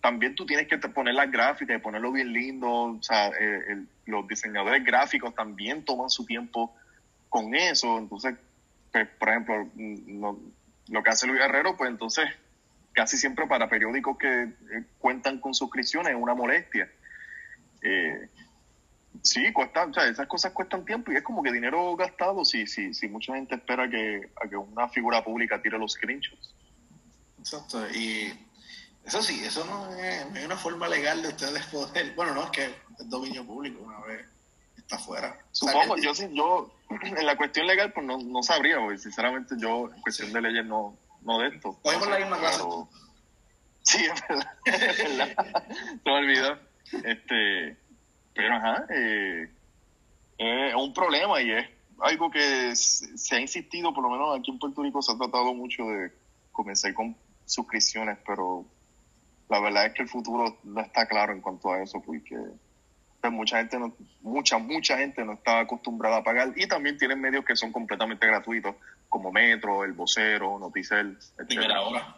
[0.00, 2.68] también tú tienes que poner las gráficas y ponerlo bien lindo.
[2.68, 6.74] O sea, eh, el- los diseñadores gráficos también toman su tiempo
[7.34, 7.98] con eso.
[7.98, 8.36] Entonces,
[8.92, 10.38] pues, por ejemplo, mm, no-
[10.88, 12.26] lo que hace Luis Herrero, pues entonces
[12.92, 16.88] casi siempre para periódicos que eh, cuentan con suscripciones es una molestia.
[17.82, 18.28] Eh,
[19.20, 22.68] sí, cuesta, o sea, esas cosas cuestan tiempo y es como que dinero gastado si,
[22.68, 26.54] si, si mucha gente espera que, a que una figura pública tire los screenshots.
[27.40, 27.84] exacto.
[27.90, 28.32] Y
[29.04, 32.14] eso sí, eso no es, hay una forma legal de ustedes poder.
[32.14, 34.24] Bueno, no, es que es dominio público una vez
[34.88, 34.96] está.
[34.96, 36.70] O sea, Supongo, yo sí, yo
[37.02, 40.64] en la cuestión legal pues no, no sabría, porque sinceramente yo en cuestión de leyes
[40.66, 41.78] no, no de esto.
[41.82, 42.58] Cogimos No la misma clase.
[42.58, 42.88] pero-
[43.82, 44.52] Sí, es verdad.
[44.64, 45.64] es verdad.
[46.02, 46.58] Se me olvidó.
[47.04, 47.76] Este,
[48.34, 49.50] pero ajá, eh,
[50.38, 51.68] es un problema y es
[52.00, 55.54] algo que se ha insistido, por lo menos aquí en Puerto Rico se ha tratado
[55.54, 56.12] mucho de
[56.52, 57.16] comenzar con
[57.46, 58.64] suscripciones, pero
[59.48, 62.36] la verdad es que el futuro no está claro en cuanto a eso, porque
[63.30, 67.44] mucha gente no, mucha, mucha gente no está acostumbrada a pagar y también tienen medios
[67.44, 68.76] que son completamente gratuitos,
[69.08, 71.46] como Metro, El Vocero, Noticel, etc.
[71.46, 72.16] primera hora.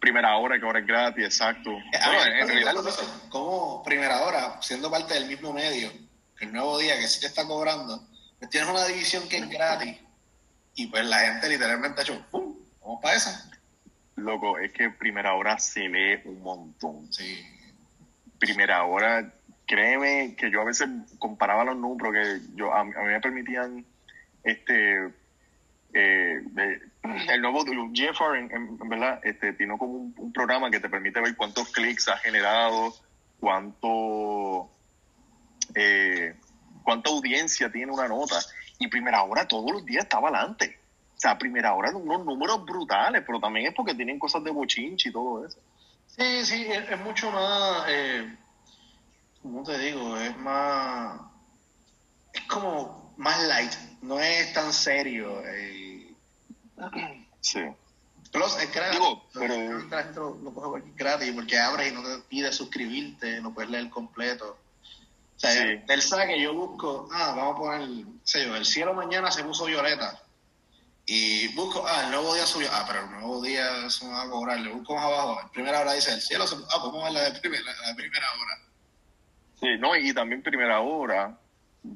[0.00, 1.70] Primera hora, que ahora es gratis, exacto.
[1.70, 5.90] Eh, a Bueno, en eso, como primera hora, siendo parte del mismo medio,
[6.36, 8.06] que el nuevo día que sí te está cobrando,
[8.38, 9.96] pues tienes una división que es gratis
[10.74, 12.56] y pues la gente literalmente ha hecho, ¡pum!
[12.80, 13.50] Vamos para esa.
[14.16, 17.12] loco, es que primera hora se lee un montón.
[17.12, 17.42] Sí.
[18.38, 19.32] Primera hora,
[19.66, 23.84] créeme que yo a veces comparaba los números que yo a, a mí me permitían
[24.42, 25.12] este
[25.94, 26.42] eh,
[27.30, 31.70] el nuevo GFR en, verdad este tiene como un, programa que te permite ver cuántos
[31.70, 32.92] clics ha generado
[33.38, 34.70] cuánto
[35.74, 36.34] eh,
[36.82, 38.40] cuánta audiencia tiene una nota.
[38.78, 40.78] Y primera hora todos los días estaba adelante.
[41.16, 45.08] O sea primera hora unos números brutales pero también es porque tienen cosas de bochinche
[45.08, 45.58] y todo eso.
[46.06, 48.36] Sí, sí, es, es mucho más, eh,
[49.44, 50.16] ¿cómo te digo?
[50.16, 51.20] Es más,
[52.32, 55.40] es como más light, no es tan serio.
[55.46, 56.12] eh.
[57.40, 57.60] sí
[58.32, 58.98] Plus, es gratis.
[58.98, 59.78] Digo, pero-
[60.16, 64.58] lo, lo coge gratis porque abres y no te pide suscribirte, lo puedes leer completo.
[65.36, 65.80] O sea, Sí.
[65.86, 69.44] él sabe que yo busco, ah, vamos a poner, sé yo, el cielo mañana se
[69.44, 70.20] puso violeta.
[71.06, 74.22] Y busco, ah, el nuevo día subió, ah, pero el nuevo día se me va
[74.22, 76.92] a cobrar, le busco más abajo, en primera hora dice, el cielo se ah, pues
[76.92, 78.58] vamos a ver la de primera, la de primera hora.
[79.64, 81.38] Sí, no, y también primera hora.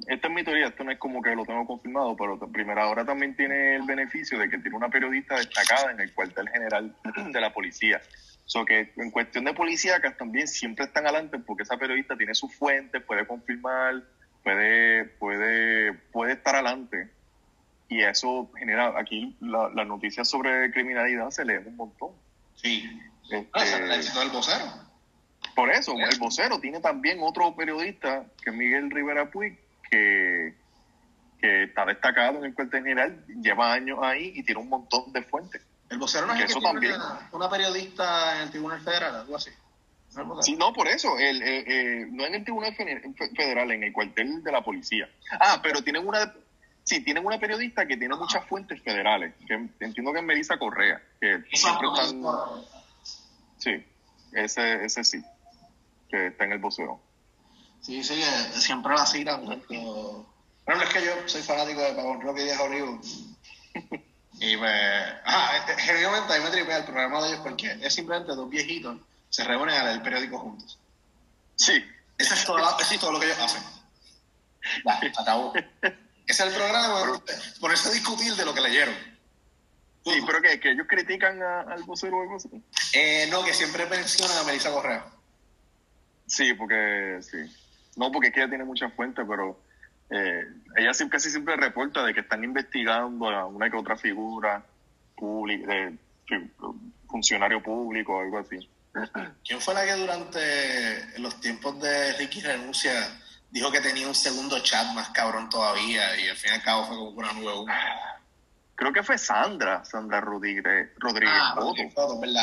[0.07, 3.05] Esta es mi teoría, esto no es como que lo tengo confirmado, pero primera hora
[3.05, 6.95] también tiene el beneficio de que tiene una periodista destacada en el cuartel general
[7.33, 8.01] de la policía.
[8.45, 12.55] So que en cuestión de policíacas también siempre están adelante porque esa periodista tiene sus
[12.55, 14.03] fuentes, puede confirmar,
[14.43, 17.11] puede, puede, puede estar adelante.
[17.91, 22.11] Y eso genera, aquí la- las noticias sobre criminalidad se leen un montón.
[22.57, 22.85] Sí.
[23.31, 23.49] Este,
[23.99, 24.65] es el vocero.
[25.59, 29.59] Por eso, el vocero tiene también otro periodista, que es Miguel Rivera Puig,
[29.91, 30.55] que,
[31.41, 35.23] que está destacado en el cuartel general, lleva años ahí y tiene un montón de
[35.23, 35.61] fuentes.
[35.91, 36.95] El vocero no es Que el que eso tiene también.
[36.95, 39.51] una, una periodista en el Tribunal Federal, algo así.
[40.43, 43.83] Sí, no, por eso, el, eh, eh, no en el Tribunal Fe- Fe- Federal, en
[43.85, 45.09] el cuartel de la policía.
[45.41, 46.33] Ah, pero tienen una,
[46.85, 51.03] sí, tienen una periodista que tiene muchas fuentes federales, que entiendo que es Melissa Correa,
[51.21, 52.23] que siempre están,
[53.59, 53.85] sí,
[54.33, 55.23] ese, ese sí,
[56.11, 57.01] que está en el vocero.
[57.81, 59.63] Sí, sí, que siempre la citan.
[59.69, 60.27] Pero...
[60.67, 63.01] Bueno, es que yo soy fanático de Pavón Roque y Diego Olivo.
[64.41, 64.69] Y me.
[65.25, 68.49] Ah, este, genuinamente a mí me tripea el programa de ellos porque es simplemente dos
[68.49, 68.97] viejitos
[69.31, 70.79] se reúnen a leer el periódico juntos.
[71.57, 71.85] Sí,
[72.17, 73.63] Eso es todo, eso es todo lo que ellos hacen.
[74.85, 75.53] Ya, acabó.
[75.57, 75.93] Ese
[76.27, 77.21] es el programa,
[77.59, 78.95] ponerse a discutir de lo que leyeron.
[80.05, 82.49] sí, pero que, que ellos critican a- al vocero o algo así.
[82.93, 85.05] Eh, no, que siempre mencionan a Melissa Correa.
[86.29, 87.39] Sí, porque sí.
[87.97, 89.61] No, porque es que ella tiene muchas fuentes, pero
[90.11, 90.45] eh,
[90.77, 94.65] ella casi siempre reporta de que están investigando a una que otra figura
[95.17, 95.99] pública, de
[97.09, 98.69] funcionario público o algo así.
[99.45, 102.93] ¿Quién fue la que durante los tiempos de Ricky Renuncia
[103.51, 106.87] dijo que tenía un segundo chat más cabrón todavía y al fin y al cabo
[106.87, 107.73] fue como una nube
[108.79, 111.59] Creo que fue Sandra, Sandra Rodríguez, Rodríguez ah,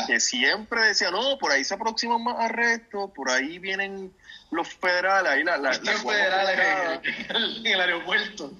[0.06, 4.12] que siempre decía, no, por ahí se aproximan más arrestos, por ahí vienen
[4.50, 8.52] los federales, ahí la, los federales en, el aeropuerto.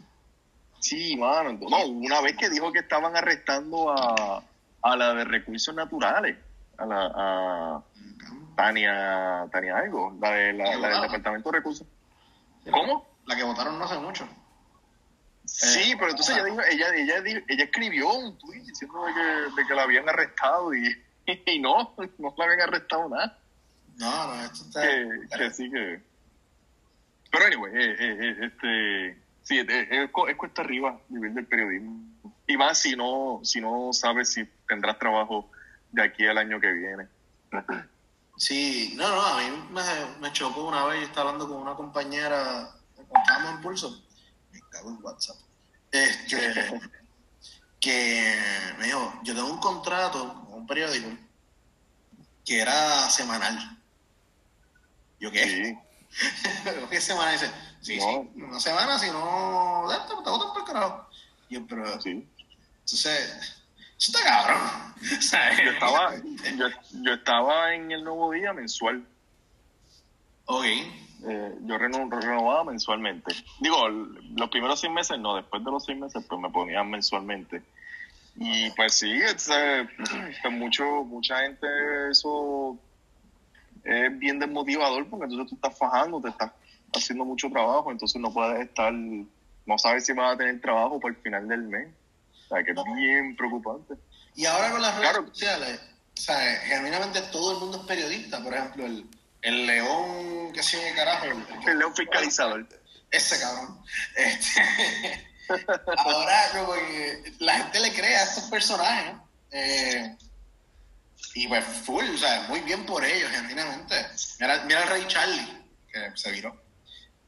[0.81, 4.43] Sí, mano, no, una vez que dijo que estaban arrestando a,
[4.81, 6.35] a la de recursos naturales,
[6.79, 7.83] a la a
[8.57, 11.87] Tania, Tania algo, la, de, la, del Departamento de Recursos.
[12.71, 13.07] ¿Cómo?
[13.27, 14.27] La que votaron no hace mucho.
[15.59, 19.67] Sí, pero entonces ella, dijo, ella, ella, ella escribió un tweet diciendo de que, de
[19.67, 20.95] que la habían arrestado y,
[21.47, 23.39] y, no, no la habían arrestado nada.
[23.97, 24.83] No, no, esto está...
[24.83, 26.03] Que, que sí que...
[27.31, 29.23] Pero anyway, eh, eh, eh este...
[29.43, 32.05] Sí, es, es, cuesta arriba vivir del periodismo.
[32.47, 35.51] Y más si no, si no sabes si tendrás trabajo
[35.93, 37.07] de aquí al año que viene.
[38.37, 41.75] Sí, no, no, a mí me, me chocó una vez, yo estaba hablando con una
[41.75, 44.05] compañera, estábamos en pulso,
[44.53, 45.37] me cago en WhatsApp,
[45.91, 46.81] este,
[47.81, 48.39] que
[48.79, 51.09] me dijo, yo tengo un contrato con un periódico
[52.45, 53.79] que era semanal.
[55.21, 55.45] ¿Yo qué?
[55.45, 55.79] Sí.
[56.91, 57.33] ¿Qué semana?
[57.33, 61.09] Dice, sí, sí, una semana, si no, te botan por carajo.
[61.51, 62.27] Yo, pero, sí.
[62.81, 63.63] entonces,
[63.99, 64.95] eso está cabrón.
[65.01, 66.15] Yo estaba,
[66.93, 69.07] yo, estaba en el nuevo día mensual.
[70.47, 70.65] Ok.
[71.29, 73.35] Eh, yo renovaba mensualmente.
[73.61, 77.63] Digo, los primeros seis meses no, después de los seis meses pues me ponían mensualmente.
[78.37, 79.49] Y pues sí, es,
[80.43, 81.67] pues mucho, mucha gente
[82.11, 82.79] eso
[83.83, 86.53] es bien desmotivador porque entonces tú estás fajando, te estás
[86.95, 91.15] haciendo mucho trabajo, entonces no puedes estar, no sabes si vas a tener trabajo para
[91.15, 91.89] el final del mes.
[92.45, 93.95] O sea, que es bien preocupante.
[94.37, 95.81] Y ahora con las redes sociales,
[96.17, 98.43] o sea, genuinamente todo el mundo es periodista.
[98.43, 99.05] Por ejemplo, el,
[99.47, 101.27] el león, que sé carajo.
[101.67, 102.67] El, león fiscalizador.
[103.13, 103.81] Ese cabrón.
[104.17, 104.61] Este,
[105.97, 109.15] ahora como que la gente le cree a estos personajes.
[109.53, 110.17] Eh,
[111.35, 113.95] y pues full, o sea, muy bien por ellos, genuinamente.
[114.41, 116.61] Mira, mira el rey Charlie, que se viró.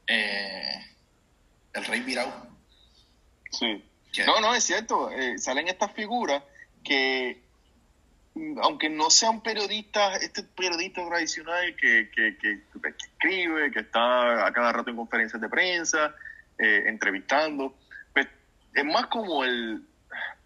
[0.05, 0.85] Eh,
[1.71, 2.49] el rey virado.
[3.49, 3.81] Sí.
[4.25, 5.09] No, no, es cierto.
[5.09, 6.43] Eh, salen estas figuras
[6.83, 7.45] que,
[8.61, 12.61] aunque no sean periodistas, este periodista tradicional que, que, que,
[12.97, 16.15] escribe, que está a cada rato en conferencias de prensa,
[16.57, 17.75] eh, entrevistando,
[18.13, 18.27] pues
[18.73, 19.85] es más como el...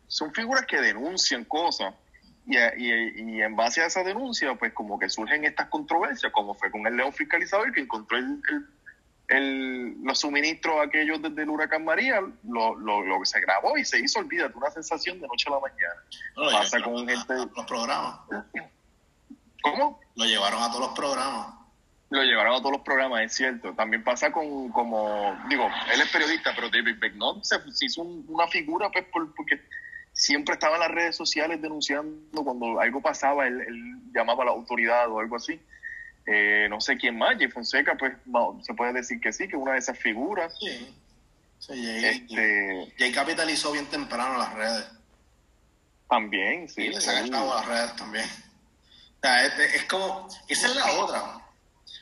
[0.08, 1.94] Son figuras que denuncian cosas
[2.46, 6.70] y, y, en base a esa denuncia, pues como que surgen estas controversias, como fue
[6.70, 8.42] con el león fiscalizador que encontró el,
[9.30, 14.20] los suministros aquellos desde el huracán María, lo, lo, lo, se grabó y se hizo,
[14.20, 16.60] olvídate, una sensación de noche a la mañana.
[16.60, 17.34] Pasa con gente...
[17.34, 18.20] los programas.
[19.62, 20.02] ¿Cómo?
[20.16, 21.56] Lo llevaron a todos los programas.
[22.10, 23.74] Lo llevaron a todos los programas, es cierto.
[23.74, 28.92] También pasa con, como, digo, él es periodista, pero David Becknott se, hizo una figura,
[28.92, 29.06] pues,
[29.36, 29.62] porque
[30.12, 34.52] siempre estaba en las redes sociales denunciando cuando algo pasaba, él, él llamaba a la
[34.52, 35.60] autoridad o algo así.
[36.26, 38.14] Eh, no sé quién más, Jay Fonseca, pues
[38.62, 40.54] se puede decir que sí, que una de esas figuras.
[40.60, 40.96] Sí.
[41.60, 44.86] sí Jay, este, capitalizó bien temprano las redes.
[46.10, 46.84] También, sí.
[46.84, 48.26] Y le saca las redes también.
[48.26, 51.40] O sea, es, como, esa es la otra.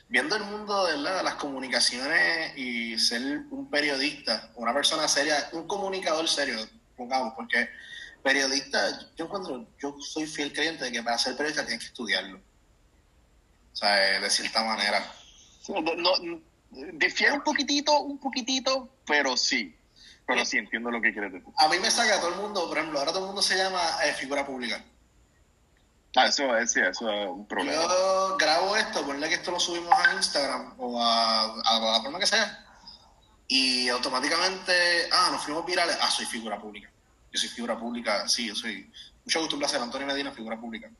[0.08, 6.28] Viendo el mundo de las comunicaciones y ser un periodista, una persona seria, un comunicador
[6.28, 6.56] serio,
[6.96, 7.68] pongamos, porque
[8.22, 12.40] periodista, yo encuentro, yo soy fiel creyente de que para ser periodista tienes que estudiarlo
[13.72, 15.04] o sea, de cierta manera.
[15.68, 16.12] No,
[16.92, 19.76] difiere un poquitito, un poquitito, pero sí.
[20.26, 21.48] Pero sí entiendo lo que quieres decir.
[21.58, 23.80] A mí me saca todo el mundo, por ejemplo, ahora todo el mundo se llama
[24.04, 24.82] eh, figura pública.
[26.14, 27.82] Ah, eso es, eso es un problema.
[27.82, 32.18] Yo grabo esto, ponle que esto lo subimos a Instagram o a, a la forma
[32.18, 32.62] que sea,
[33.48, 34.72] y automáticamente,
[35.10, 36.90] ah, nos fuimos virales, ah, soy figura pública.
[37.32, 38.90] Yo soy figura pública, sí, yo soy.
[39.24, 40.90] Mucho gusto, un placer, Antonio Medina, figura pública.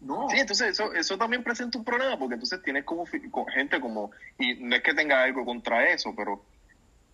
[0.00, 0.28] No.
[0.30, 4.54] Sí, entonces eso, eso también presenta un problema porque entonces tienes como gente como, y
[4.54, 6.42] no es que tenga algo contra eso, pero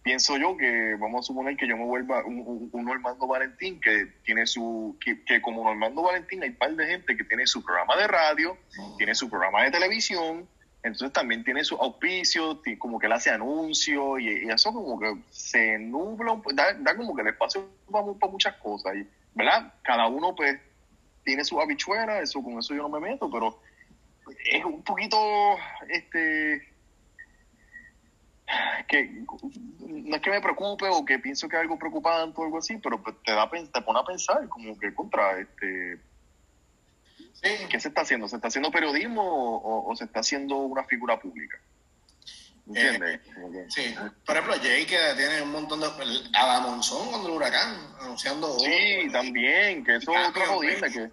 [0.07, 4.07] pienso yo que vamos a suponer que yo me vuelva un, un, Normando Valentín que
[4.25, 7.61] tiene su, que, que, como Normando Valentín hay un par de gente que tiene su
[7.65, 8.57] programa de radio,
[8.99, 10.49] tiene su programa de televisión,
[10.85, 15.77] entonces también tiene su auspicio, como que él hace anuncios y, eso como que se
[15.81, 19.75] nubla, da, da como que el espacio para, para muchas cosas, y, ¿verdad?
[19.83, 20.57] Cada uno pues
[21.27, 23.61] tiene su habichuela, eso con eso yo no me meto, pero
[24.51, 25.19] es un poquito,
[25.89, 26.73] este,
[28.87, 29.25] que
[29.81, 32.79] no es que me preocupe o que pienso que es algo preocupante o algo así,
[32.79, 36.01] pero pues, te da te pone a pensar como que contra este
[37.69, 38.29] ¿qué se está haciendo?
[38.29, 41.59] ¿Se está haciendo periodismo o, se está haciendo una figura pública?
[42.67, 43.21] ¿Entiendes?
[43.21, 43.95] Eh, sí,
[44.25, 45.87] por ejemplo, Jay que tiene un montón de.
[46.35, 48.59] A Monzón cuando el huracán, anunciando.
[48.59, 51.11] Sí, también, que eso es otra jodida que.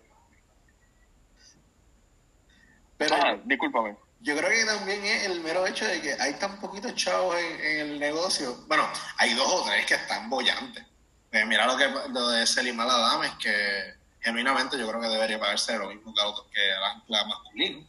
[2.97, 3.95] Pero, ah, discúlpame.
[4.22, 7.80] Yo creo que también es el mero hecho de que hay tan poquitos chavos en,
[7.82, 8.56] el negocio.
[8.68, 8.88] Bueno,
[9.18, 10.84] hay dos o tres que están bollantes.
[11.32, 15.78] Eh, mira lo que lo de Selimar Adames, que genuinamente yo creo que debería pagarse
[15.78, 16.22] lo mismo que,
[16.54, 17.86] que la, la masculina.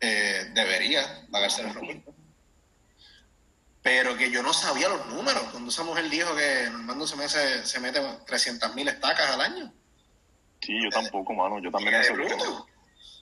[0.00, 2.17] Eh, debería pagarse lo mismo.
[3.82, 5.42] Pero que yo no sabía los números.
[5.50, 9.72] Cuando esa mujer dijo que Normando se mete, se mete 300 mil estacas al año.
[10.60, 11.60] Sí, yo tampoco, mano.
[11.60, 12.66] Yo también no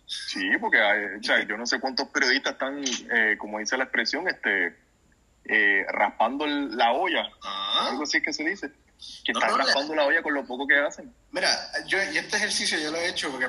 [0.06, 3.84] Sí, porque hay, o sea, yo no sé cuántos periodistas están, eh, como dice la
[3.84, 4.76] expresión, este
[5.44, 7.28] eh, raspando la olla.
[7.42, 7.88] Ah.
[7.90, 8.70] Algo así es que se dice.
[9.24, 11.12] Que están raspando la olla con lo poco que hacen.
[11.30, 11.48] Mira,
[11.86, 13.48] yo y este ejercicio yo lo he hecho porque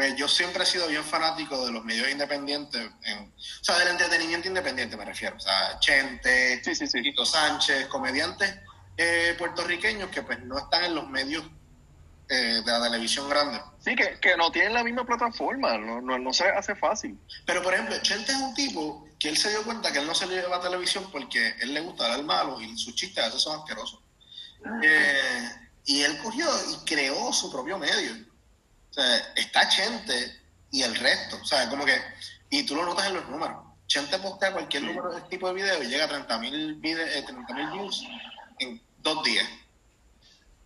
[0.00, 4.48] pues yo siempre he sido bien fanático de los medios independientes, o sea, del entretenimiento
[4.48, 8.50] independiente me refiero, o sea, Chente, sí, sí, Tito Sánchez, comediantes
[8.96, 11.44] eh, puertorriqueños que pues no están en los medios
[12.30, 13.60] eh, de la televisión grande.
[13.84, 17.18] Sí, que, que, no tienen la misma plataforma, no, no, no, se hace fácil.
[17.44, 20.14] Pero, por ejemplo, Chente es un tipo que él se dio cuenta que él no
[20.14, 23.26] se le lleva a televisión porque él le gusta dar malo y sus chistes a
[23.26, 24.00] veces son asquerosos.
[24.82, 25.50] Eh,
[25.84, 28.29] y él cogió y creó su propio medio.
[28.90, 31.38] O sea, está Chente y el resto.
[31.40, 31.96] O sea, como que,
[32.50, 33.56] y tú lo notas en los números.
[33.86, 37.24] Chente postea cualquier número de este tipo de video y llega a 30 mil eh,
[37.72, 38.06] views
[38.60, 39.48] en dos días.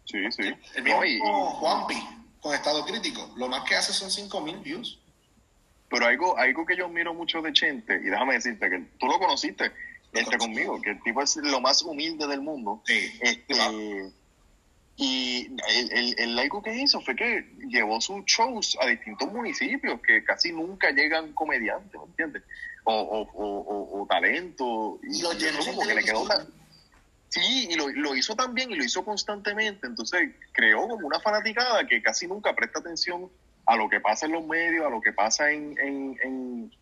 [0.05, 0.55] Sí, sí.
[0.75, 3.33] El mismo Juanpi con estado crítico.
[3.37, 4.99] Lo más que hace son 5 mil views.
[5.89, 9.18] Pero algo, algo que yo miro mucho de Chente, y déjame decirte que tú lo
[9.18, 9.72] conociste,
[10.12, 12.83] este conmigo, que el tipo es lo más humilde del mundo.
[12.85, 13.12] Sí.
[13.20, 13.55] Este,
[14.97, 20.23] y el, el, algo que hizo fue que llevó sus shows a distintos municipios que
[20.23, 22.43] casi nunca llegan comediantes, ¿me entiendes?
[22.85, 25.01] O, o, o, o, talento.
[25.03, 26.27] Y, lo llenó como que le quedó
[27.29, 29.89] Sí, y lo, lo, hizo también y lo hizo constantemente.
[29.89, 33.29] Entonces creó como una fanaticada que casi nunca presta atención
[33.67, 36.73] a lo que pasa en los medios, a lo que pasa en, en en,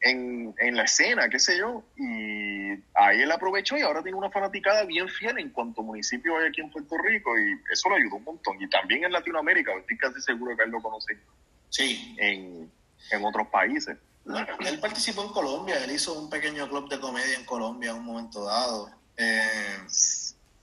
[0.00, 4.84] en, la escena, qué sé yo, y ahí él aprovechó y ahora tiene una fanaticada
[4.84, 8.24] bien fiel en cuanto municipio hay aquí en Puerto Rico y eso lo ayudó un
[8.24, 8.60] montón.
[8.60, 11.18] Y también en Latinoamérica, estoy casi seguro que él lo conoce
[11.70, 12.14] sí.
[12.18, 12.70] en,
[13.10, 13.96] en otros países.
[14.60, 18.04] él participó en Colombia, él hizo un pequeño club de comedia en Colombia en un
[18.04, 18.90] momento dado.
[19.16, 19.78] Eh,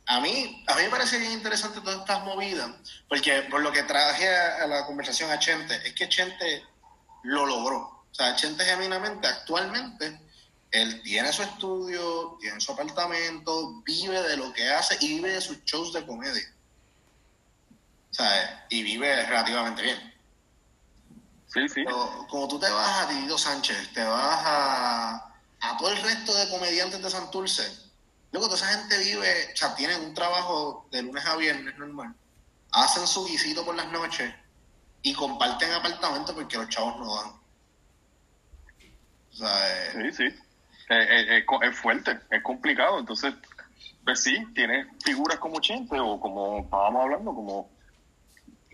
[0.06, 2.70] a mí, a mí me parece bien interesante todas estas movidas,
[3.08, 6.64] porque por lo que traje a, a la conversación a Chente, es que Chente
[7.24, 10.22] lo logró o sea, Chente genuinamente, actualmente,
[10.70, 15.42] él tiene su estudio, tiene su apartamento, vive de lo que hace y vive de
[15.42, 16.54] sus shows de comedia.
[18.12, 20.14] O sea, y vive relativamente bien.
[21.48, 21.84] Sí, sí.
[21.84, 26.36] Pero como tú te vas a Tito Sánchez, te vas a, a todo el resto
[26.36, 27.64] de comediantes de Santurce,
[28.32, 32.14] luego toda esa gente vive, o sea, tienen un trabajo de lunes a viernes normal,
[32.72, 34.32] hacen su visito por las noches
[35.02, 37.43] y comparten apartamentos porque los chavos no dan.
[39.34, 40.24] Sí, sí.
[40.90, 43.00] es fuerte, es complicado.
[43.00, 43.34] Entonces,
[44.04, 47.70] pues sí, tienes figuras como Chente o como estábamos hablando, como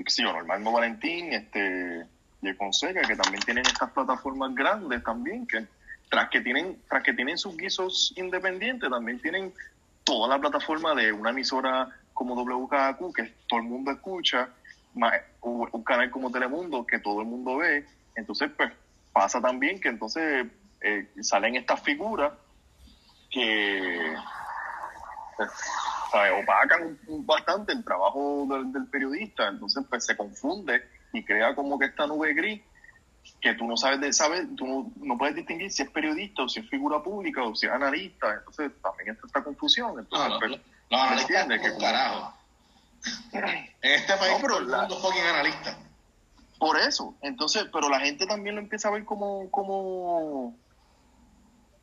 [0.07, 2.05] sí, Normando Valentín, este,
[2.41, 5.67] y Fonseca, que también tienen estas plataformas grandes también, que
[6.09, 9.53] tras que tienen, tras que tienen sus guisos independientes, también tienen
[10.03, 14.49] toda la plataforma de una emisora como WKQ, que todo el mundo escucha,
[15.41, 17.85] un canal como Telemundo, que todo el mundo ve.
[18.15, 18.71] Entonces, pues,
[19.19, 20.47] pasa también que entonces
[20.79, 22.31] eh, salen estas figuras
[23.29, 24.15] que
[25.35, 25.49] pues,
[26.41, 32.07] opacan bastante el trabajo del, periodista, entonces pues se confunde y crea como que esta
[32.07, 32.61] nube gris
[33.41, 36.61] que tú no sabes de saber, tú no, puedes distinguir si es periodista o si
[36.61, 39.99] es figura pública o si es analista, entonces también está esta confusión.
[39.99, 40.51] Entonces, no, pues,
[40.91, 42.33] no, no, entiendes que carajo.
[43.33, 45.88] en este país todo el mundo analista.
[46.59, 50.57] Por eso, entonces, pero la gente también lo empieza a ver como, como,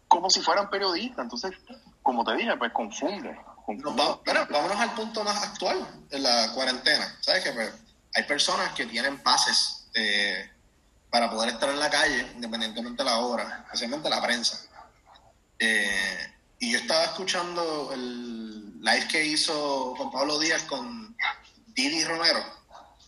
[0.07, 1.24] como si fueran periodistas.
[1.24, 1.53] Entonces,
[2.03, 3.39] como te dije, pues confunde.
[3.66, 4.20] bueno,
[4.51, 5.79] vámonos al punto más actual
[6.11, 7.16] de la cuarentena.
[7.20, 7.72] ¿Sabes que pues,
[8.14, 10.51] hay personas que tienen pases eh,
[11.11, 14.61] para poder estar en la calle, independientemente de la hora, especialmente la prensa.
[15.59, 21.16] Eh, y yo estaba escuchando el live que hizo Juan Pablo Díaz con
[21.68, 22.57] Didi Romero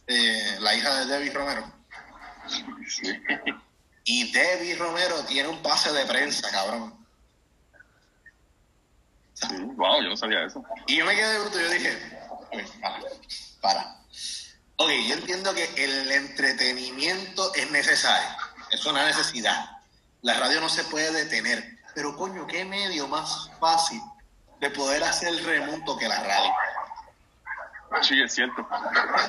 [0.08, 1.72] eh, la hija de Debbie Romero.
[4.04, 7.06] Y Debbie Romero tiene un pase de prensa, cabrón.
[9.76, 10.64] Wow, yo no sabía eso.
[10.86, 12.18] Y yo me quedé bruto, yo dije,
[12.80, 13.00] para,
[13.60, 13.98] para.
[14.76, 18.28] Ok, yo entiendo que el entretenimiento es necesario,
[18.70, 19.70] es una necesidad.
[20.22, 24.00] La radio no se puede detener, pero coño, ¿qué medio más fácil
[24.60, 26.52] de poder hacer el remonto que la radio?
[28.02, 28.66] Sí, es cierto.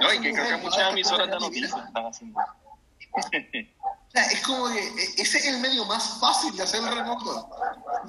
[0.02, 2.40] No, y que creo que muchas emisoras de noticias están haciendo.
[4.14, 7.50] es como que e, ese es el medio más fácil de hacer el remoto.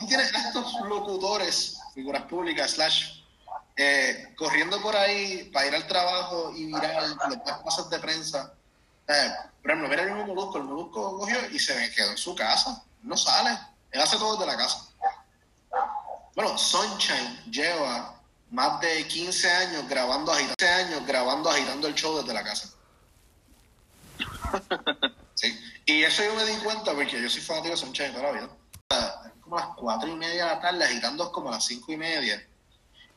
[0.00, 3.20] Y tienes a estos locutores, figuras públicas, slash,
[3.76, 8.52] eh, corriendo por ahí para ir al trabajo y mirar los pasos de prensa.
[9.08, 9.32] Eh,
[9.62, 10.58] por ejemplo, mira el mismo Molusco.
[10.58, 12.82] El Molusco cogió y se quedó en su casa.
[13.02, 13.58] No sale.
[13.90, 14.86] Él hace todo desde la casa.
[16.34, 18.19] Bueno, Sunshine lleva
[18.50, 22.70] más de 15 años grabando, agitando, años grabando, agitando el show desde la casa.
[25.34, 25.58] Sí.
[25.86, 28.50] Y eso yo me di cuenta porque yo soy fanático de Sunshine toda la vida.
[29.40, 31.96] Como a las cuatro y media de la tarde, agitando como a las cinco y
[31.96, 32.46] media.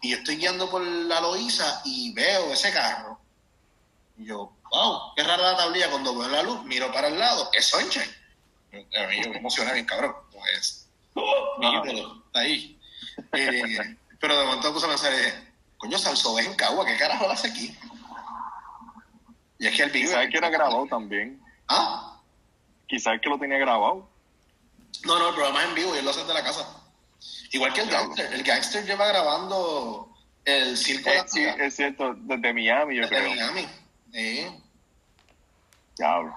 [0.01, 3.19] Y yo estoy guiando por la Loíza y veo ese carro.
[4.17, 5.89] Y yo, wow, qué rara la tablilla.
[5.89, 8.15] Cuando veo la luz, miro para el lado, es Sunshine.
[8.71, 10.15] A mí me emociona bien, cabrón.
[10.31, 10.87] Pues,
[12.27, 12.79] está ahí.
[13.33, 15.11] Eh, pero de momento puse a pensar,
[15.75, 17.77] coño, Salso es en Cagua, ¿qué carajo hace aquí?
[19.59, 20.07] Y es que él vive.
[20.07, 21.43] ¿Sabes que era grabado también?
[21.67, 22.21] ¿Ah?
[22.87, 24.09] Quizás que lo tenía grabado.
[25.03, 26.65] No, no, el programa es en vivo y él lo hace desde la casa.
[27.51, 28.33] Igual que el gangster.
[28.33, 30.15] El gangster lleva grabando
[30.45, 33.29] el circo eh, Sí, es cierto, desde Miami, yo desde creo.
[33.29, 33.67] Miami.
[34.13, 34.47] Sí.
[35.97, 36.33] Diablo.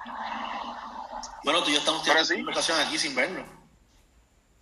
[1.44, 2.34] Bueno, tú y yo estamos teniendo sí.
[2.34, 3.46] conversación aquí sin vernos.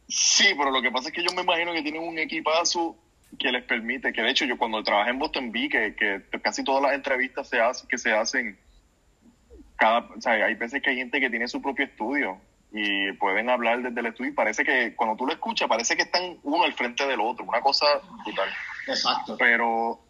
[0.09, 2.99] Sí, pero lo que pasa es que yo me imagino que tienen un equipazo
[3.39, 6.64] que les permite, que de hecho yo cuando trabajé en Boston vi que, que casi
[6.64, 8.59] todas las entrevistas se hacen, que se hacen,
[9.76, 12.41] cada, o sea, hay veces que hay gente que tiene su propio estudio
[12.72, 16.03] y pueden hablar desde el estudio y parece que cuando tú lo escuchas parece que
[16.03, 17.87] están uno al frente del otro, una cosa
[18.24, 18.49] brutal.
[18.89, 19.37] Exacto.
[19.39, 20.01] Pero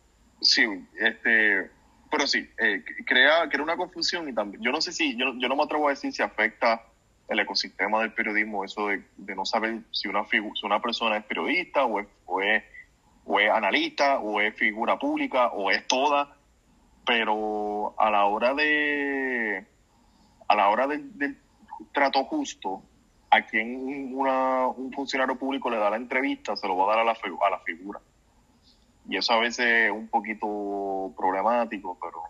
[0.41, 0.65] sí,
[0.99, 1.71] este,
[2.11, 5.49] pero sí, eh, crea, crea una confusión y también, yo no sé si, yo, yo
[5.49, 6.81] no me atrevo a decir si afecta
[7.29, 11.25] el ecosistema del periodismo, eso de, de no saber si una, si una persona es
[11.25, 12.63] periodista o es, o, es,
[13.27, 16.37] o es analista o es figura pública o es toda,
[17.07, 19.67] pero a la hora de
[20.49, 21.39] a la hora del, del
[21.93, 22.83] trato justo,
[23.31, 26.99] a quien una, un funcionario público le da la entrevista, se lo va a dar
[27.01, 28.01] a la, a la figura.
[29.09, 32.23] Y eso a veces es un poquito problemático, pero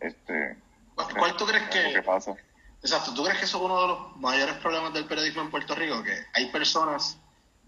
[0.00, 0.56] este
[0.94, 2.02] ¿Cuál, tú crees que que...
[2.02, 2.34] pasa.
[2.80, 5.74] Exacto, ¿tú crees que eso es uno de los mayores problemas del periodismo en Puerto
[5.74, 6.02] Rico?
[6.02, 7.18] Que hay personas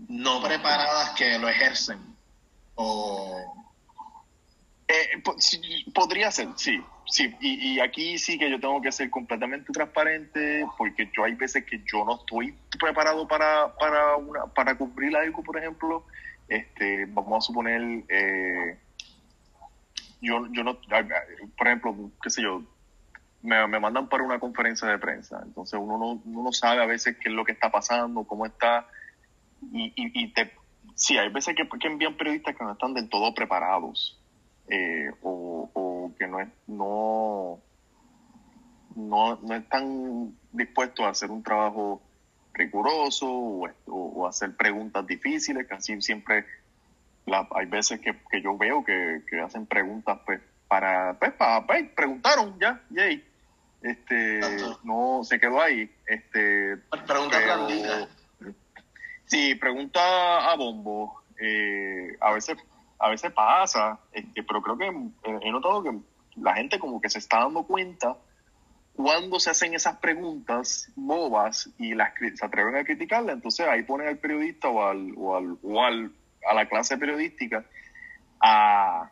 [0.09, 1.99] no preparadas que lo ejercen.
[2.81, 3.67] O...
[4.87, 5.23] Eh,
[5.93, 7.35] podría ser, sí, sí.
[7.41, 11.65] Y, y aquí sí que yo tengo que ser completamente transparente porque yo hay veces
[11.65, 16.07] que yo no estoy preparado para, para, una, para cubrir algo, por ejemplo.
[16.49, 18.79] Este, vamos a suponer, eh,
[20.23, 20.79] yo, yo no,
[21.59, 22.63] por ejemplo, qué sé yo,
[23.43, 25.41] me, me mandan para una conferencia de prensa.
[25.45, 28.47] Entonces uno no, uno no sabe a veces qué es lo que está pasando, cómo
[28.47, 28.87] está.
[29.73, 30.53] Y, y, y te,
[30.99, 34.21] sí, hay veces que, que envían periodistas que no están del todo preparados
[34.69, 37.59] eh, o, o que no, es, no,
[38.97, 42.03] no, no están dispuestos a hacer un trabajo
[42.53, 46.45] riguroso o, o, o hacer preguntas difíciles, así siempre
[47.27, 51.67] la, hay veces que, que yo veo que, que hacen preguntas pues para, pues, para,
[51.67, 53.25] pues, preguntaron ya, yay.
[53.81, 54.77] Este, Ajá.
[54.83, 55.89] no se quedó ahí.
[56.07, 56.77] Este,
[57.07, 58.09] Pregunta pero- blandita.
[59.29, 61.23] Sí, pregunta a Bombo.
[61.41, 62.57] Eh, a veces
[62.99, 64.87] a veces pasa, este, pero creo que
[65.47, 65.93] he notado que
[66.35, 68.17] la gente como que se está dando cuenta
[68.97, 74.09] cuando se hacen esas preguntas bobas y las se atreven a criticarla, entonces ahí ponen
[74.09, 76.11] al periodista o, al, o, al, o al-
[76.51, 77.65] a la clase periodística
[78.41, 79.09] a,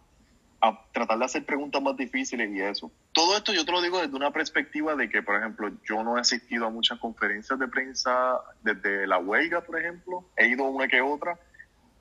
[0.61, 2.91] a tratar de hacer preguntas más difíciles y eso.
[3.17, 6.19] Todo esto yo te lo digo desde una perspectiva de que, por ejemplo, yo no
[6.19, 10.27] he asistido a muchas conferencias de prensa desde la huelga, por ejemplo.
[10.37, 11.39] He ido una que otra,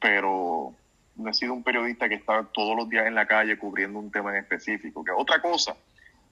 [0.02, 0.76] pero
[1.16, 4.12] no he sido un periodista que está todos los días en la calle cubriendo un
[4.12, 5.06] tema en específico.
[5.06, 5.78] Que otra cosa,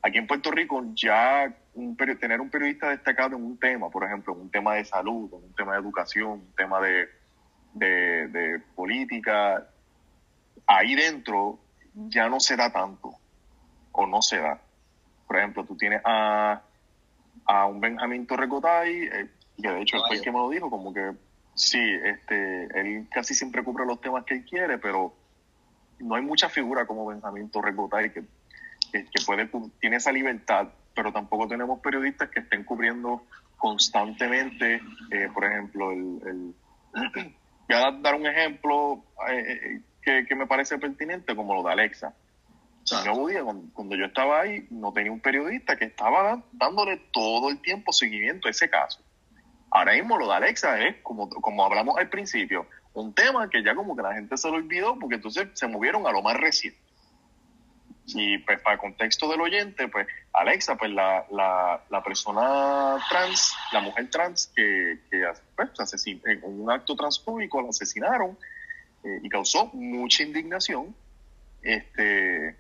[0.02, 1.56] aquí en Puerto Rico ya
[2.20, 5.46] tener un periodista destacado en un tema, por ejemplo, en un tema de salud, en
[5.46, 9.66] un tema de educación, un tema de política,
[10.68, 11.58] ahí dentro
[11.94, 13.14] ya no se da tanto
[13.94, 14.60] o no se da.
[15.34, 16.62] Por ejemplo, tú tienes a,
[17.48, 19.30] a un Benjamín Torrecotay, eh,
[19.60, 21.12] que de hecho fue el que me lo dijo, como que
[21.56, 25.12] sí, este, él casi siempre cubre los temas que él quiere, pero
[25.98, 28.22] no hay mucha figura como Benjamín Torrecotay que,
[28.92, 33.24] que, que puede, tiene esa libertad, pero tampoco tenemos periodistas que estén cubriendo
[33.58, 36.56] constantemente, eh, por ejemplo, el, el,
[37.68, 42.14] voy a dar un ejemplo eh, que, que, me parece pertinente, como lo de Alexa.
[42.92, 47.62] Nuevo día, cuando, yo estaba ahí, no tenía un periodista que estaba dándole todo el
[47.62, 49.00] tiempo seguimiento a ese caso.
[49.72, 53.74] Ahora mismo lo de Alexa es, como, como hablamos al principio, un tema que ya
[53.74, 56.80] como que la gente se lo olvidó porque entonces se movieron a lo más reciente.
[58.08, 63.56] Y pues para el contexto del oyente, pues Alexa, pues la, la, la persona trans,
[63.72, 65.26] la mujer trans que, que
[65.56, 68.38] pues, en un acto transpúblico la asesinaron
[69.06, 70.94] eh, y causó mucha indignación.
[71.62, 72.58] Este,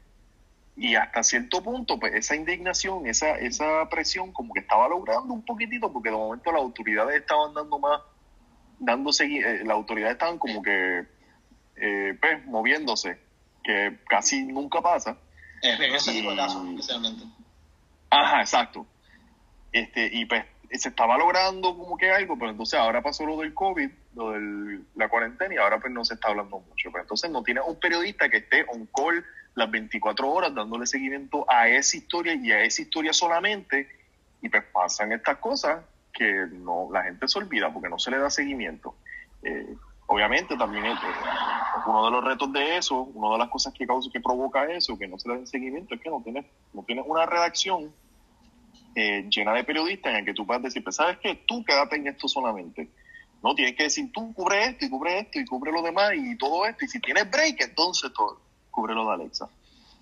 [0.75, 5.45] y hasta cierto punto, pues esa indignación, esa, esa presión como que estaba logrando un
[5.45, 8.01] poquitito, porque de momento las autoridades estaban dando más,
[8.79, 11.05] dándose, eh, las autoridades estaban como que,
[11.75, 13.19] eh, pues, moviéndose,
[13.63, 15.17] que casi nunca pasa.
[15.61, 17.23] En ese tipo de casos, especialmente.
[18.09, 18.85] Ajá, exacto.
[19.71, 23.53] Este, y pues se estaba logrando como que algo, pero entonces ahora pasó lo del
[23.53, 26.91] COVID, lo de la cuarentena, y ahora pues no se está hablando mucho.
[26.91, 29.23] Pero entonces no tiene un periodista que esté on call
[29.55, 33.87] las 24 horas dándole seguimiento a esa historia y a esa historia solamente,
[34.41, 38.17] y pues pasan estas cosas que no la gente se olvida porque no se le
[38.17, 38.95] da seguimiento.
[39.43, 39.75] Eh,
[40.07, 40.95] obviamente también eh,
[41.87, 44.97] uno de los retos de eso, una de las cosas que causa, que provoca eso,
[44.97, 47.91] que no se le da seguimiento, es que no tienes, no tienes una redacción
[48.95, 51.95] eh, llena de periodistas en el que tú puedas decir, pues sabes que tú quédate
[51.95, 52.89] en esto solamente.
[53.41, 56.37] No, tienes que decir, tú cubre esto y cubre esto y cubre lo demás y
[56.37, 56.85] todo esto.
[56.85, 58.39] Y si tienes break, entonces todo,
[58.73, 59.47] cubre lo de Alexa.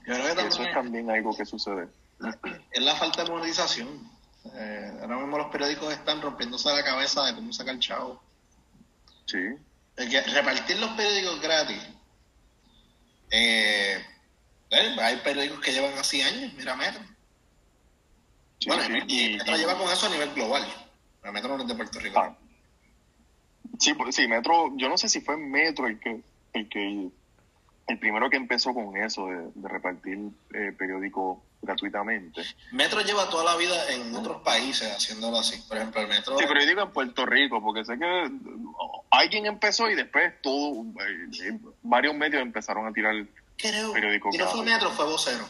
[0.07, 1.87] eso es también algo que sucede.
[2.71, 4.09] Es la falta de monetización.
[4.53, 8.23] Eh, ahora mismo los periódicos están rompiéndose la cabeza de cómo sacar chavo.
[9.25, 9.37] Sí.
[9.97, 11.83] repartir los periódicos gratis.
[13.29, 14.03] Eh,
[14.71, 17.01] hay periódicos que llevan así años, mira Metro.
[18.67, 20.65] bueno, y, Metro lleva con eso a nivel global.
[21.23, 22.19] La Metro no es de Puerto Rico.
[22.19, 22.37] Ah.
[23.79, 26.21] Sí, pues, sí, Metro, yo no sé si fue Metro el que,
[26.53, 27.11] el que
[27.87, 30.19] el primero que empezó con eso de, repartir
[30.53, 32.41] eh, periódicos gratuitamente.
[32.71, 35.61] Metro lleva toda la vida en otros países haciéndolo así.
[35.67, 36.37] Por ejemplo, el Metro.
[36.37, 38.31] Sí, pero yo digo en Puerto Rico, porque sé que
[39.11, 43.13] alguien empezó y después todo, eh, eh, varios medios empezaron a tirar
[43.57, 44.33] Creo, periódicos.
[44.33, 45.45] Si no fue Metro, fue vocero.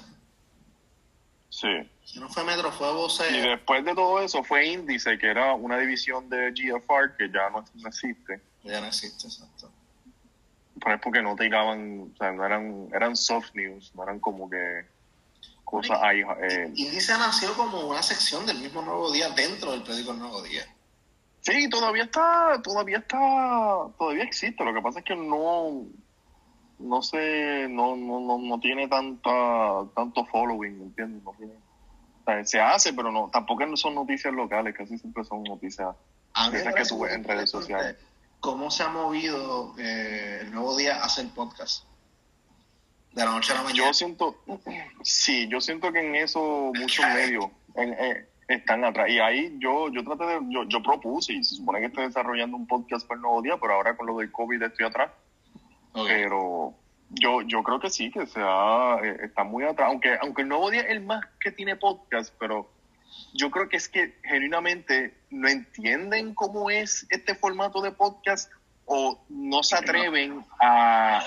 [1.49, 1.89] Sí.
[2.05, 3.36] Si no fue Metro, fue vocero.
[3.36, 7.49] Y después de todo eso fue Índice, que era una división de GFR que ya
[7.49, 8.41] no existe.
[8.63, 9.71] Ya no existe, exacto
[10.82, 14.49] pero es porque no tiraban, o sea, no eran, eran soft news, no eran como
[14.49, 14.86] que
[15.63, 16.21] cosas ahí.
[16.21, 16.71] Eh.
[16.75, 20.63] Índice nació como una sección del mismo Nuevo Día dentro del periódico Nuevo Día.
[21.41, 23.17] Sí, todavía está, todavía está,
[23.97, 24.63] todavía existe.
[24.63, 25.86] Lo que pasa es que no,
[26.79, 31.23] no sé, no, no, no, no tiene tanta, tanto following, ¿me entiendes?
[31.23, 35.43] No tiene, o sea, se hace, pero no, tampoco son noticias locales, casi siempre son
[35.43, 35.95] noticias
[36.51, 37.97] que tú ves en redes sociales
[38.41, 41.85] cómo se ha movido eh, el nuevo día hacer podcast.
[43.13, 43.87] De la noche a la mañana.
[43.87, 44.37] Yo siento,
[45.03, 47.45] sí, yo siento que en eso muchos medios
[48.47, 49.09] están atrás.
[49.09, 52.57] Y ahí yo, yo traté de, yo, yo propuse, y se supone que estoy desarrollando
[52.57, 55.11] un podcast para el nuevo día, pero ahora con lo del COVID estoy atrás.
[55.93, 56.73] Pero
[57.09, 59.89] yo, yo creo que sí, que sea, eh, está muy atrás.
[59.89, 62.69] Aunque, aunque el nuevo día es el más que tiene podcast, pero
[63.34, 68.51] yo creo que es que genuinamente no entienden cómo es este formato de podcast
[68.86, 71.22] o no se atreven a,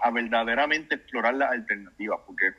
[0.00, 2.52] a, verdaderamente explorar las alternativas, porque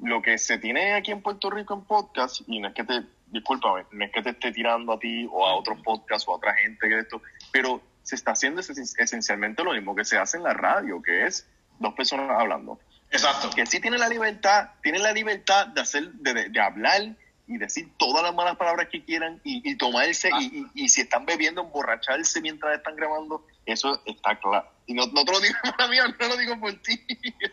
[0.00, 3.02] lo que se tiene aquí en Puerto Rico en podcast, y no es que te,
[3.26, 6.36] discúlpame, no es que te esté tirando a ti o a otros podcasts o a
[6.36, 7.20] otra gente que esto,
[7.52, 11.48] pero se está haciendo esencialmente lo mismo que se hace en la radio, que es
[11.80, 12.78] dos personas hablando.
[13.10, 13.50] Exacto.
[13.50, 17.16] Que sí tienen la libertad, tienen la libertad de hacer, de, de hablar
[17.46, 20.40] y decir todas las malas palabras que quieran y, y tomarse ah.
[20.40, 24.68] y, y, si están bebiendo emborracharse mientras están grabando eso está claro.
[24.86, 27.00] Y no, no te lo digo para mí no lo digo por ti.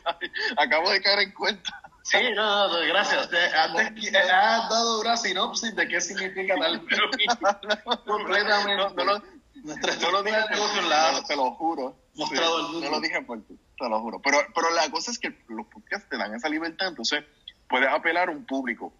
[0.58, 1.82] Acabo de caer en cuenta.
[2.04, 3.30] Sí no, no gracias.
[3.54, 6.80] Antes has dado una sinopsis de qué significa tal
[8.06, 8.76] completamente.
[8.76, 11.98] No, no, lo, no lo dije por lado, te lo juro.
[12.16, 14.22] no lo dije por ti te lo juro.
[14.22, 17.24] Pero, pero la cosa es que los podcasts te dan esa libertad entonces
[17.68, 18.94] puedes apelar a un público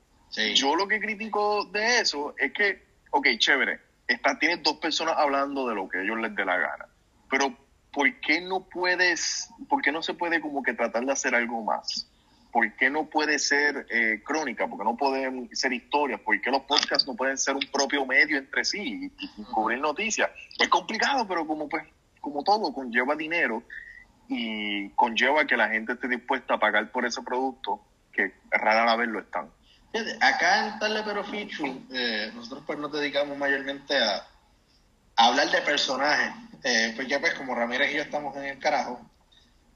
[0.56, 5.68] yo lo que critico de eso es que, ok, chévere, está, tienes dos personas hablando
[5.68, 6.86] de lo que ellos les dé la gana,
[7.30, 7.56] pero
[7.92, 11.64] ¿por qué no puedes, por qué no se puede como que tratar de hacer algo
[11.64, 12.08] más?
[12.52, 14.68] ¿Por qué no puede ser eh, crónica?
[14.68, 16.20] ¿Por qué no pueden ser historias?
[16.20, 20.30] ¿Por qué los podcasts no pueden ser un propio medio entre sí y, cubrir noticias?
[20.60, 21.84] Es complicado, pero como pues,
[22.20, 23.64] como todo, conlleva dinero
[24.28, 29.08] y conlleva que la gente esté dispuesta a pagar por ese producto que rara vez
[29.08, 29.50] lo están.
[30.22, 34.26] Acá en Tarle Pero Fichu, eh, nosotros pues nos dedicamos mayormente a,
[35.18, 36.34] hablar de personajes
[36.64, 39.02] eh, porque pues como Ramírez y yo estamos en el carajo,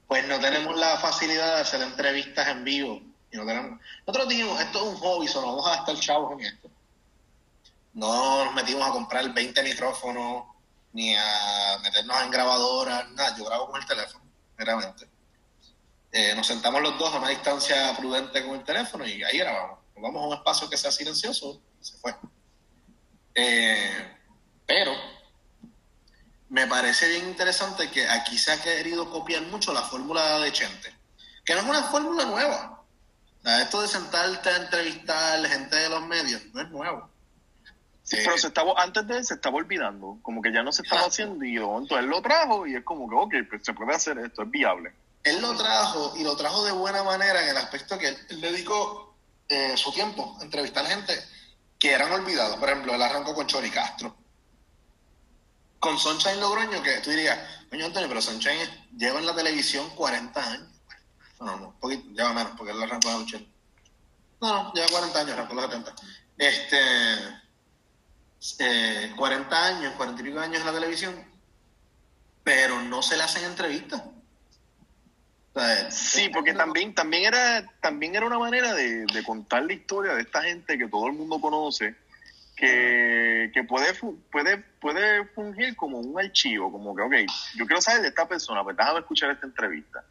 [0.08, 3.02] pues no tenemos la facilidad de hacer entrevistas en vivo.
[3.30, 3.80] Y no tenemos...
[4.06, 6.70] Nosotros dijimos, esto es un hobby, solo vamos a gastar chavos en esto.
[7.92, 10.44] No nos metimos a comprar 20 micrófonos,
[10.92, 14.24] ni a meternos en grabadoras, nada, yo grabo con el teléfono,
[14.56, 15.08] realmente.
[16.12, 19.85] Eh, nos sentamos los dos a una distancia prudente con el teléfono y ahí grabamos.
[19.96, 22.14] Nos vamos a un espacio que sea silencioso, se fue.
[23.34, 24.16] Eh,
[24.66, 24.92] pero
[26.48, 30.94] me parece bien interesante que aquí se ha querido copiar mucho la fórmula de Chente,
[31.44, 32.84] que no es una fórmula nueva.
[33.60, 37.10] esto de sentarte a entrevistar gente de los medios no es nuevo.
[38.02, 40.82] Sí, pero se estaba, antes de él se estaba olvidando, como que ya no se
[40.82, 43.94] estaba haciendo y entonces él lo trajo y es como que, ok, pues se puede
[43.96, 44.94] hacer esto, es viable.
[45.24, 49.05] Él lo trajo y lo trajo de buena manera en el aspecto que él, dedicó
[49.48, 51.14] eh, su tiempo entrevistar gente
[51.78, 52.56] que eran olvidados.
[52.56, 54.16] Por ejemplo, él arrancó con Chori Castro.
[55.78, 57.38] Con Sunshine Logroño, que tú dirías,
[57.70, 60.68] coño Antonio, pero Sunshine lleva en la televisión 40 años.
[61.40, 63.50] No, no, poquito, lleva menos, porque él arrancó en los 80.
[64.40, 65.94] No, no, lleva 40 años, arrancó los 70.
[66.38, 66.76] Este
[68.58, 71.14] eh, 40 años, 40 y pico años en la televisión,
[72.44, 74.02] pero no se le hacen entrevistas.
[75.90, 80.42] Sí, porque también, también, era, también era una manera de, contar la historia de esta
[80.42, 81.94] gente que todo el mundo conoce,
[82.56, 83.92] que, puede,
[84.30, 87.14] puede, puede fungir como un archivo, como que, ok,
[87.56, 90.04] yo quiero saber de esta persona, pues déjame escuchar esta entrevista.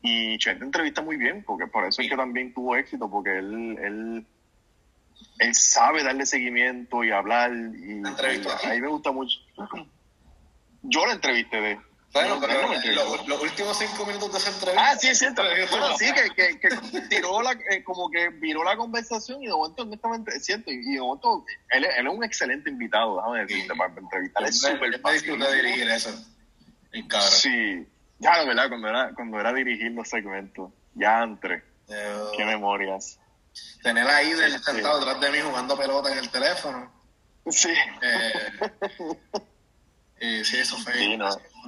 [0.00, 3.78] Y Chente entrevista muy bien, porque por eso es que también tuvo éxito, porque él,
[3.80, 4.26] él
[5.38, 7.52] él sabe darle seguimiento y hablar.
[7.52, 9.38] Y, a mí me gusta mucho.
[10.82, 11.80] Yo la entrevisté de.
[12.12, 12.62] Bueno, pero
[13.26, 14.90] los últimos cinco minutos de esa entrevista.
[14.90, 15.42] Ah, sí, es cierto.
[15.70, 19.82] Bueno, sí, que, que, tiró la, eh, como que viró la conversación y de momento,
[19.82, 20.70] honestamente, es cierto.
[20.70, 24.44] Y de momento, él, él es un excelente invitado, déjame decirte, para entrevistar.
[24.44, 25.38] Es súper fácil.
[25.38, 26.10] de dirigir eso.
[26.92, 27.30] El cabrón.
[27.30, 27.86] Sí.
[28.20, 30.72] Ya, verdad, cuando era, cuando era dirigir los segmentos.
[30.94, 31.62] Ya entre.
[32.36, 33.18] Qué memorias.
[33.82, 36.90] Tener ahí del sentado detrás de mí jugando pelota en el teléfono.
[37.50, 37.72] Sí.
[40.20, 40.92] Eh, sí, eso fue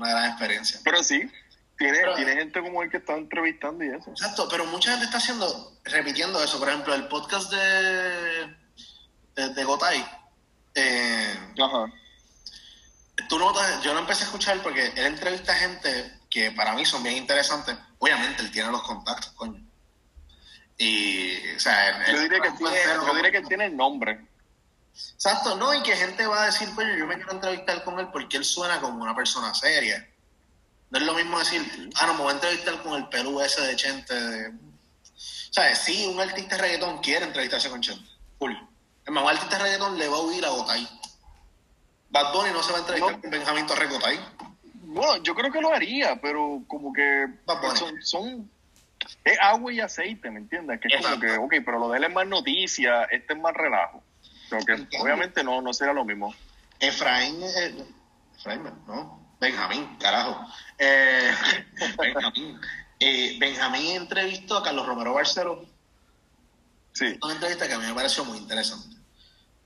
[0.01, 0.81] una gran experiencia.
[0.85, 1.31] Pero sí,
[1.79, 4.11] tiene, tiene gente como el que está entrevistando y eso.
[4.11, 6.59] Exacto, pero mucha gente está haciendo, repitiendo eso.
[6.59, 8.55] Por ejemplo, el podcast de,
[9.55, 10.05] de, Gotay.
[10.75, 11.87] Eh, Ajá.
[13.29, 16.85] Tú notas, yo lo empecé a escuchar porque él entrevista a gente que para mí
[16.85, 17.77] son bien interesantes.
[17.99, 19.61] Obviamente, él tiene los contactos, coño.
[20.79, 22.77] Y, o sea, yo, diría que tiene,
[23.07, 24.27] yo diría que tiene el nombre.
[25.15, 28.09] Exacto, no, y que gente va a decir, pues yo me quiero entrevistar con él
[28.13, 30.09] porque él suena como una persona seria.
[30.91, 33.61] No es lo mismo decir, ah, no, me voy a entrevistar con el Perú ese
[33.61, 34.15] de Chente.
[34.15, 34.49] De...
[34.49, 38.09] O sea, sí, un artista de reggaetón quiere entrevistarse con Chente.
[38.39, 38.59] Cool.
[39.07, 40.89] El más, un artista de reggaetón le va a huir a Gotay.
[42.11, 44.19] Bad Bunny no se va a entrevistar con Benjamín Torres Gotay.
[44.75, 47.27] Bueno, yo creo que lo haría, pero como que
[47.77, 48.51] son, son
[49.25, 50.81] es agua y aceite, ¿me entiendes?
[50.81, 53.55] Que es como que, ok, pero lo de él es más noticia, este es más
[53.55, 54.03] relajo.
[54.59, 56.35] Que obviamente no, no será lo mismo.
[56.79, 57.85] Efraín, eh,
[58.37, 60.47] Efraín, no, Benjamín, carajo.
[60.79, 61.33] Eh,
[61.99, 62.61] Benjamín.
[62.99, 65.65] Eh, Benjamín entrevistó a Carlos Romero Barceló.
[66.93, 67.17] Sí.
[67.23, 68.97] Una entrevista que a mí me pareció muy interesante.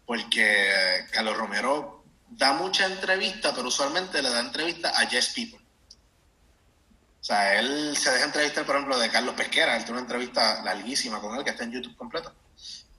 [0.06, 0.68] Porque
[1.10, 5.64] Carlos Romero da mucha entrevista, pero usualmente le da entrevista a Yes People.
[7.20, 9.76] O sea, él se deja entrevistar, por ejemplo, de Carlos Pesquera.
[9.76, 12.34] Él tiene una entrevista larguísima con él que está en YouTube completa.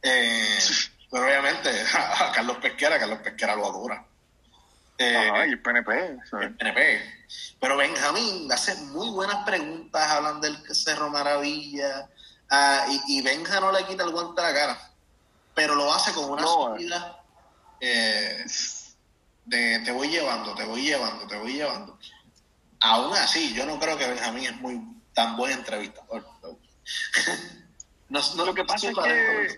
[0.01, 0.57] Eh,
[1.15, 4.05] pero obviamente, a, Carlos Pesquera, Carlos Pesquera lo adora.
[4.97, 6.17] Eh, y el PNP.
[6.41, 7.01] El PNP.
[7.61, 12.09] Pero Benjamín hace muy buenas preguntas, hablan del Cerro Maravilla.
[12.49, 14.91] Ah, y, y, Benja no le quita el guante a la cara.
[15.53, 16.75] Pero lo hace con una no,
[17.79, 18.45] eh,
[19.45, 21.97] de te voy llevando, te voy llevando, te voy llevando.
[22.81, 24.81] Aún así, yo no creo que Benjamín es muy
[25.13, 26.27] tan buen entrevistador.
[28.09, 29.57] no, lo que pasa es que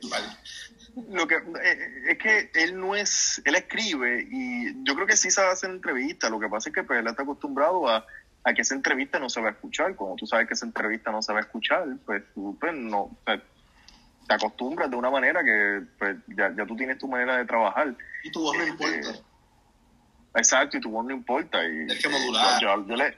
[1.10, 5.30] lo que eh, es que él no es él escribe y yo creo que sí
[5.30, 8.06] sabe hacer entrevistas lo que pasa es que pues, él está acostumbrado a,
[8.56, 11.22] que esa entrevista no se va a escuchar cuando tú sabes que esa entrevista no
[11.22, 16.18] se va a escuchar pues tú pues, no te acostumbras de una manera que pues,
[16.28, 17.94] ya, ya, tú tienes tu manera de trabajar
[18.24, 19.28] y tu voz no este, importa
[20.38, 21.60] Exacto, y tu voz no importa.
[21.66, 22.62] Y, que modular.
[22.62, 23.18] Yo, le,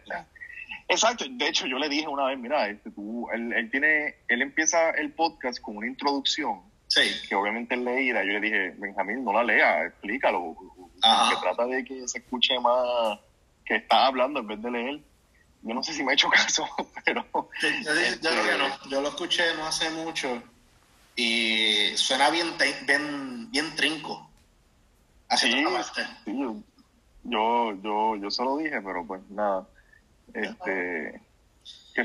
[0.88, 4.42] exacto, de hecho yo le dije una vez, mira, este, tú, él, él, tiene, él
[4.42, 6.62] empieza el podcast con una introducción.
[6.90, 7.02] Sí.
[7.28, 8.24] Que obviamente leída.
[8.24, 10.56] Yo le dije, Benjamín, no la lea, explícalo.
[10.96, 13.20] Que trata de que se escuche más
[13.64, 15.00] que está hablando en vez de leer.
[15.62, 16.68] Yo no sé si me ha hecho caso,
[17.06, 17.26] pero...
[17.32, 18.90] yo, creo que no.
[18.90, 20.42] Yo lo escuché no hace mucho
[21.16, 22.54] y suena bien,
[22.88, 24.30] bien, bien trinco.
[25.28, 25.66] Así sí,
[26.26, 26.32] sí,
[27.24, 29.68] Yo, yo, yo se lo dije, pero pues nada.
[30.34, 31.22] Este,
[31.94, 32.04] que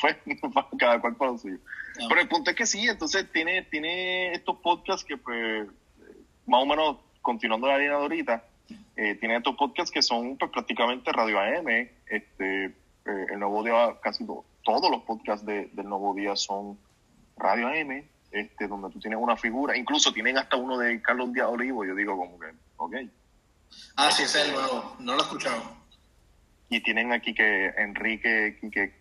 [0.00, 0.16] fue
[0.78, 1.58] cada cual para lo suyo.
[2.08, 5.68] Pero el punto es que sí, entonces tiene, tiene estos podcasts que pues,
[6.46, 8.44] más o menos, continuando la línea de ahorita,
[8.96, 11.68] eh, tiene estos podcasts que son pues, prácticamente Radio AM,
[12.06, 12.72] este, eh,
[13.04, 16.78] el Nuevo Día, casi todos los podcasts de, del Nuevo Día son
[17.36, 21.48] Radio AM, este, donde tú tienes una figura, incluso tienen hasta uno de Carlos Díaz
[21.48, 22.46] Olivo, yo digo como que,
[22.76, 22.96] ok.
[23.96, 25.62] Ah, sí, es el nuevo, no lo he escuchado.
[26.68, 28.99] Y tienen aquí que Enrique Quique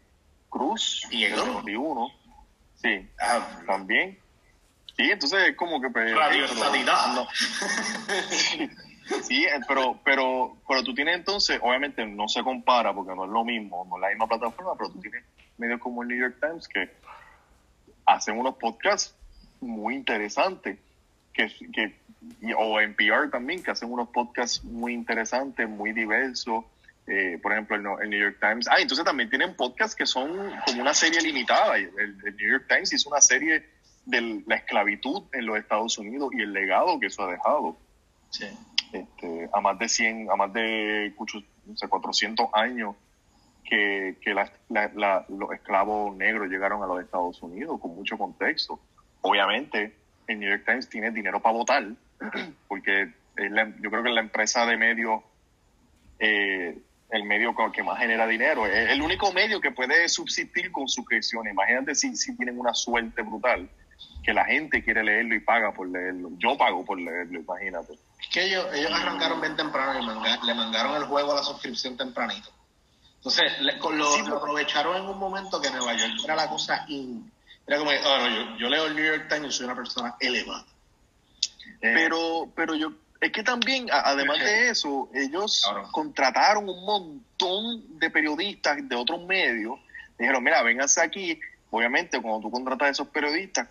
[0.49, 1.39] Cruz, y el
[1.77, 2.09] uno.
[2.75, 4.17] Sí, ah, también.
[4.95, 5.89] Sí, entonces es como que...
[5.89, 6.45] Pues, Radio
[7.15, 7.27] no.
[9.23, 13.31] sí, eh, pero, pero, pero tú tienes entonces, obviamente no se compara porque no es
[13.31, 15.23] lo mismo, no es la misma plataforma, pero tú tienes
[15.57, 16.89] medios como el New York Times que
[18.05, 19.15] hacen unos podcasts
[19.61, 20.77] muy interesantes,
[21.33, 21.95] que, que,
[22.57, 26.65] o NPR también, que hacen unos podcasts muy interesantes, muy diversos.
[27.09, 28.67] Eh, por ejemplo, el, New York Times.
[28.67, 30.29] Ah, entonces también tienen podcasts que son
[30.65, 31.75] como una serie limitada.
[31.77, 33.65] El, el New York Times hizo una serie
[34.05, 37.77] de la esclavitud en los Estados Unidos y el legado que eso ha dejado.
[38.29, 38.45] Sí.
[38.91, 42.95] Este, a más de 100, a más de 400 años
[43.63, 44.49] que, que los
[45.53, 48.79] esclavos negros llegaron a los Estados Unidos con mucho contexto.
[49.21, 49.95] Obviamente,
[50.27, 51.87] el New York Times tiene dinero para votar,
[52.67, 55.21] porque yo creo que la empresa de medios,
[56.17, 56.77] eh,
[57.11, 61.53] el medio que más genera dinero, es el único medio que puede subsistir con suscripciones.
[61.53, 63.69] Imagínate si, si tienen una suerte brutal,
[64.23, 66.29] que la gente quiere leerlo y paga por leerlo.
[66.37, 67.93] Yo pago por leerlo, imagínate.
[68.21, 71.97] Es que ellos, ellos arrancaron bien temprano y le mangaron el juego a la suscripción
[71.97, 72.49] tempranito.
[73.17, 76.85] Entonces, lo, aprovecharon en un momento que Nueva York era la cosa
[77.67, 80.65] Era como, oh, yo, leo el New York Times y soy una persona elevada.
[81.81, 88.09] Eh, pero, pero yo, es que también, además de eso, ellos contrataron un montón de
[88.09, 89.77] periodistas de otros medios.
[90.17, 91.39] Dijeron, mira, vénganse aquí.
[91.69, 93.67] Obviamente, cuando tú contratas a esos periodistas,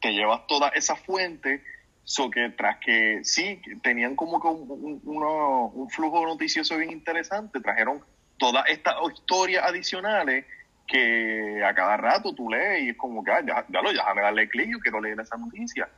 [0.00, 1.62] te llevas toda esa fuente,
[2.04, 8.02] so que tras que sí, tenían como que un, un flujo noticioso bien interesante, trajeron
[8.38, 10.46] todas estas historias adicionales
[10.86, 14.22] que a cada rato tú lees y es como que, ah, ya, ya lo, déjame
[14.22, 15.88] darle clic, yo quiero leer esa noticia.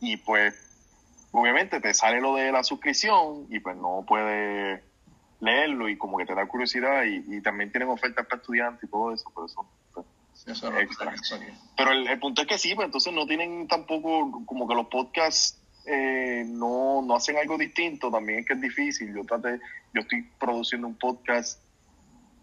[0.00, 0.54] Y pues,
[1.32, 4.80] obviamente te sale lo de la suscripción y pues no puedes
[5.40, 9.12] leerlo y como que te da curiosidad y, también tienen ofertas para estudiantes y todo
[9.12, 10.06] eso, por eso, pues,
[10.80, 11.14] extra.
[11.76, 15.60] Pero el, punto es que sí, pues entonces no tienen tampoco como que los podcasts
[15.86, 19.14] eh, no, no hacen algo distinto, también es que es difícil.
[19.14, 19.60] Yo traté,
[19.94, 21.60] yo estoy produciendo un podcast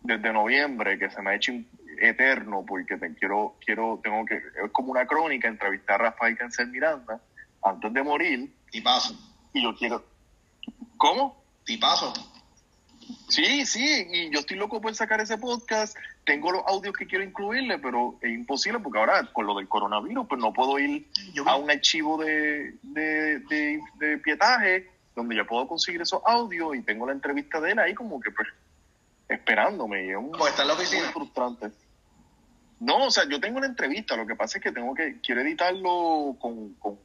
[0.04, 1.54] desde noviembre que se me ha hecho
[2.00, 6.68] eterno porque te quiero, quiero, tengo que, es como una crónica, entrevistar a Rafael Cancel
[6.68, 7.22] Miranda
[7.64, 8.54] antes de morir.
[8.74, 9.16] Y paso.
[9.54, 10.04] Y yo quiero,
[10.98, 11.42] ¿cómo?
[11.66, 12.12] Y paso.
[13.30, 15.96] Sí, sí, y yo estoy loco por sacar ese podcast.
[16.26, 20.28] Tengo los audios que quiero incluirle, pero es imposible porque ahora con lo del coronavirus,
[20.28, 21.08] pues no puedo ir
[21.46, 26.82] a un archivo de, de, de, de pietaje donde yo puedo conseguir esos audios y
[26.82, 28.48] tengo la entrevista de él ahí como que pues
[29.30, 30.06] esperándome.
[30.06, 31.12] Y es un, está en la oficina?
[31.12, 31.72] frustrante.
[32.80, 35.42] No, o sea, yo tengo una entrevista, lo que pasa es que tengo que, quiero
[35.42, 37.00] editarlo con, con,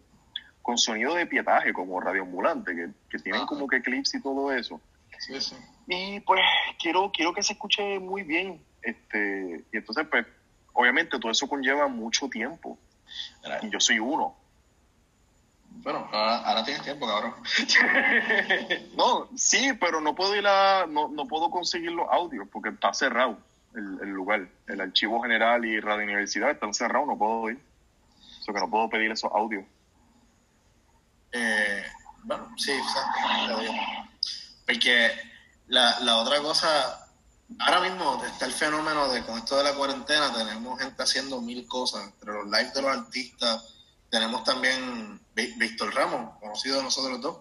[0.77, 4.81] sonido de pietaje, como radioambulante, que, que tienen como que clips y todo eso.
[5.19, 5.57] Sí, sí.
[5.87, 6.41] Y pues
[6.79, 8.63] quiero, quiero que se escuche muy bien.
[8.83, 10.27] Este, y entonces, pues,
[10.75, 12.79] obviamente todo eso conlleva mucho tiempo.
[13.63, 14.37] Y yo soy uno.
[15.71, 17.35] Bueno, ahora, tienes tiempo, cabrón.
[18.97, 22.93] no, sí, pero no puedo ir a, no, no puedo conseguir los audios porque está
[22.93, 23.39] cerrado
[23.75, 24.49] el, el, lugar.
[24.67, 27.61] El archivo general y Radio Universidad están cerrados, no puedo ir.
[28.49, 29.65] O que no puedo pedir esos audios.
[31.33, 31.85] Eh,
[32.25, 33.19] bueno, sí, exacto.
[34.67, 35.13] Porque
[35.69, 37.09] la, la otra cosa,
[37.61, 41.67] ahora mismo está el fenómeno de con esto de la cuarentena, tenemos gente haciendo mil
[41.67, 43.75] cosas, entre los lives de los artistas
[44.11, 47.37] tenemos también Víctor Ramos, conocido de nosotros dos,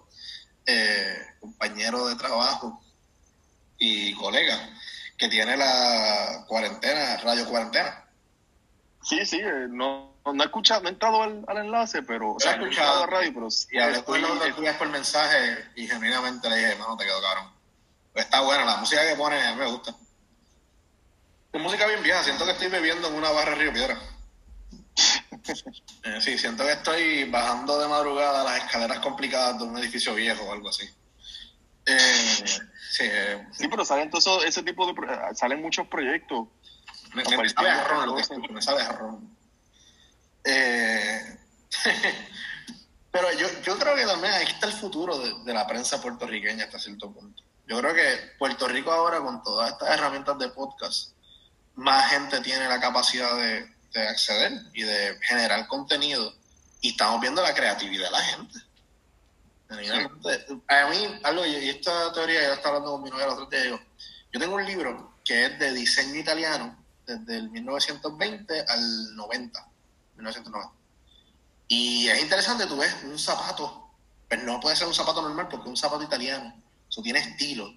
[0.65, 2.81] eh, compañero de trabajo
[3.77, 4.69] y colega,
[5.17, 8.05] que tiene la cuarentena, radio cuarentena.
[9.01, 12.53] Sí, sí, eh, no, no he escuchado, no he entrado al, enlace, pero o sea,
[12.53, 16.57] he escuchado la radio, pero y hablé con los días por mensaje y genuinamente le
[16.57, 17.51] dije, no te quedo cabrón.
[18.13, 19.95] Pues está buena, la música que pone a mí me gusta.
[21.53, 23.99] Es música bien vieja, siento que estoy bebiendo en una barra Río Piedra.
[26.03, 30.43] Eh, sí, siento que estoy bajando de madrugada las escaleras complicadas de un edificio viejo
[30.43, 30.89] o algo así.
[31.85, 32.43] Eh,
[32.89, 34.93] sí, eh, sí, pero salen todo ese tipo de
[35.35, 36.47] salen muchos proyectos.
[37.13, 39.36] Me, me sabe a ron lo que me sabe a ron.
[43.11, 46.79] pero yo, yo creo que también ahí está el futuro de, la prensa puertorriqueña hasta
[46.79, 47.43] cierto punto.
[47.67, 51.11] Yo creo que Puerto Rico ahora, con todas estas herramientas de podcast,
[51.75, 53.77] más gente tiene la capacidad de,
[54.07, 56.31] acceder y de generar contenido.
[56.81, 58.59] Y estamos viendo la creatividad de la gente.
[60.67, 64.39] A mí, y esta teoría, yo estaba hablando con mi novia el otro día, yo
[64.39, 69.67] tengo un libro que es de diseño italiano desde el 1920 al 90,
[70.17, 70.73] 1990.
[71.67, 73.89] Y es interesante, tú ves un zapato,
[74.27, 77.73] pero no puede ser un zapato normal porque es un zapato italiano, eso tiene estilo.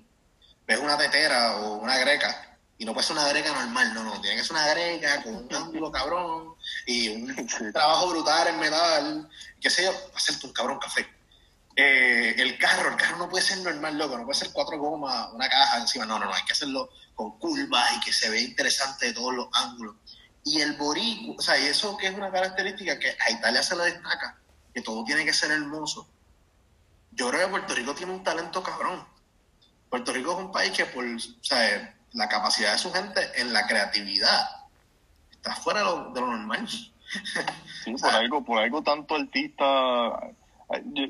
[0.67, 4.21] Ves una tetera o una greca y no puede ser una greca normal, no, no,
[4.23, 6.55] tiene que ser una greca con un ángulo cabrón
[6.87, 9.29] y un trabajo brutal en metal,
[9.61, 11.07] qué sé yo, hacerte un cabrón café.
[11.77, 15.29] Eh, el carro, el carro no puede ser normal, loco, no puede ser cuatro gomas,
[15.33, 18.41] una caja encima, no, no, no, hay que hacerlo con curvas y que se ve
[18.41, 19.97] interesante de todos los ángulos.
[20.51, 23.77] Y el boricua, o sea, y eso que es una característica que a Italia se
[23.77, 24.37] le destaca,
[24.75, 26.09] que todo tiene que ser hermoso.
[27.13, 29.07] Yo creo que Puerto Rico tiene un talento cabrón.
[29.89, 31.05] Puerto Rico es un país que por,
[31.41, 34.45] sea, la capacidad de su gente en la creatividad
[35.31, 36.69] está fuera de lo, normal.
[36.69, 39.65] Sí, por algo, por algo tanto artista.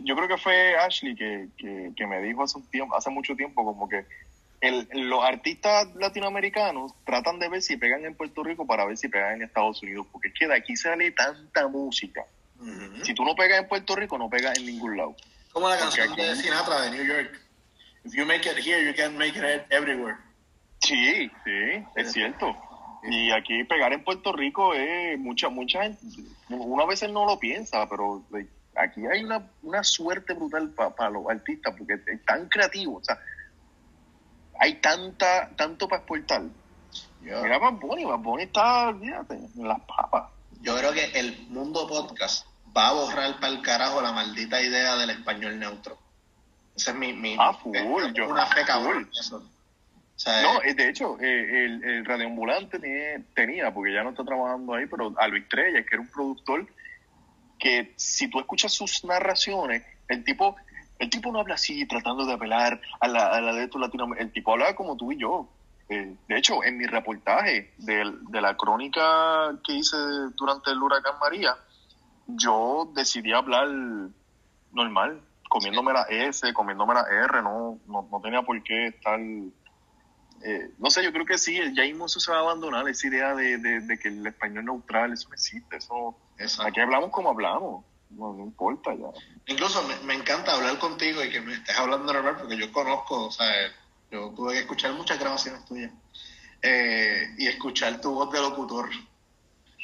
[0.04, 1.48] Yo, creo que fue Ashley que,
[1.96, 4.06] que, me dijo hace un tiempo, hace mucho tiempo, como que
[4.60, 9.08] el, los artistas latinoamericanos tratan de ver si pegan en Puerto Rico para ver si
[9.08, 12.24] pegan en Estados Unidos, porque es que de aquí sale tanta música.
[13.02, 15.16] Si tú no pegas en Puerto Rico, no pegas en ningún lado.
[15.52, 17.40] Como la canción de Sinatra de New York.
[18.04, 20.16] If you make it here, you can make it everywhere.
[20.80, 22.54] Sí, sí, es cierto.
[23.02, 26.00] Y aquí pegar en Puerto Rico es mucha, mucha gente,
[26.50, 28.22] uno a veces no lo piensa, pero
[28.76, 32.96] aquí hay una, una suerte brutal para los artistas porque es tan creativo.
[32.96, 33.18] O sea,
[34.60, 36.42] hay tanta, tanto para exportar.
[37.22, 40.30] Mira Bad Bunny, Bad Bunny está, olvídate, en las papas.
[40.60, 42.46] Yo creo que el mundo podcast
[42.76, 45.98] va a borrar para el carajo la maldita idea del español neutro.
[46.76, 47.74] Esa es mi, mi ah, full,
[48.12, 49.10] yo, una fe cabrón.
[50.26, 54.74] no, eh, de hecho, eh, el, el radioambulante tenía, tenía, porque ya no está trabajando
[54.74, 56.66] ahí, pero a Luis Trella, que era un productor,
[57.58, 60.56] que si tú escuchas sus narraciones, el tipo
[61.00, 64.28] el tipo no habla así, tratando de apelar a la, a la de estos latinoamericanos.
[64.28, 65.48] El tipo habla como tú y yo.
[65.88, 69.96] Eh, de hecho, en mi reportaje de, de, la crónica que hice
[70.36, 71.56] durante el huracán María,
[72.26, 73.68] yo decidí hablar
[74.72, 79.18] normal, comiéndome la S, comiéndome la R, no, no, tenía por qué estar...
[80.42, 83.08] Eh, no sé, yo creo que sí, ya mismo eso se va a abandonar, esa
[83.08, 86.14] idea de, de, que el español neutral, eso no existe, eso...
[86.64, 89.08] Aquí hablamos como hablamos no, no importa ya.
[89.46, 93.26] Incluso me, me, encanta hablar contigo y que me estés hablando normal porque yo conozco,
[93.26, 93.46] o sea,
[94.10, 95.92] yo tuve que escuchar muchas grabaciones tuyas
[96.62, 98.90] eh, y escuchar tu voz de locutor.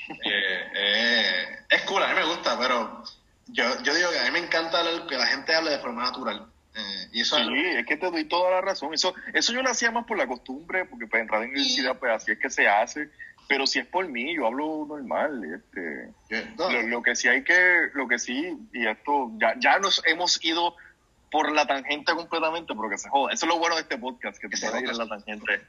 [0.08, 3.02] Eh, eh, es cool, a mí me gusta, pero
[3.46, 6.46] yo, yo digo que a mí me encanta que la gente hable de forma natural.
[7.12, 8.92] y eso sí, es, que te doy toda la razón.
[8.92, 12.12] Eso, eso yo lo hacía más por la costumbre, porque para entrar en universidad, pues
[12.12, 13.10] así es que se hace
[13.48, 15.42] pero si es por mí, yo hablo normal.
[15.44, 16.12] Este,
[16.88, 20.74] lo, que sí hay que, lo que sí, y esto, ya, ya nos hemos ido
[21.30, 23.32] por la tangente completamente, pero que se joda.
[23.32, 25.60] Eso es lo bueno de este podcast, que te puedes ir en la tangente.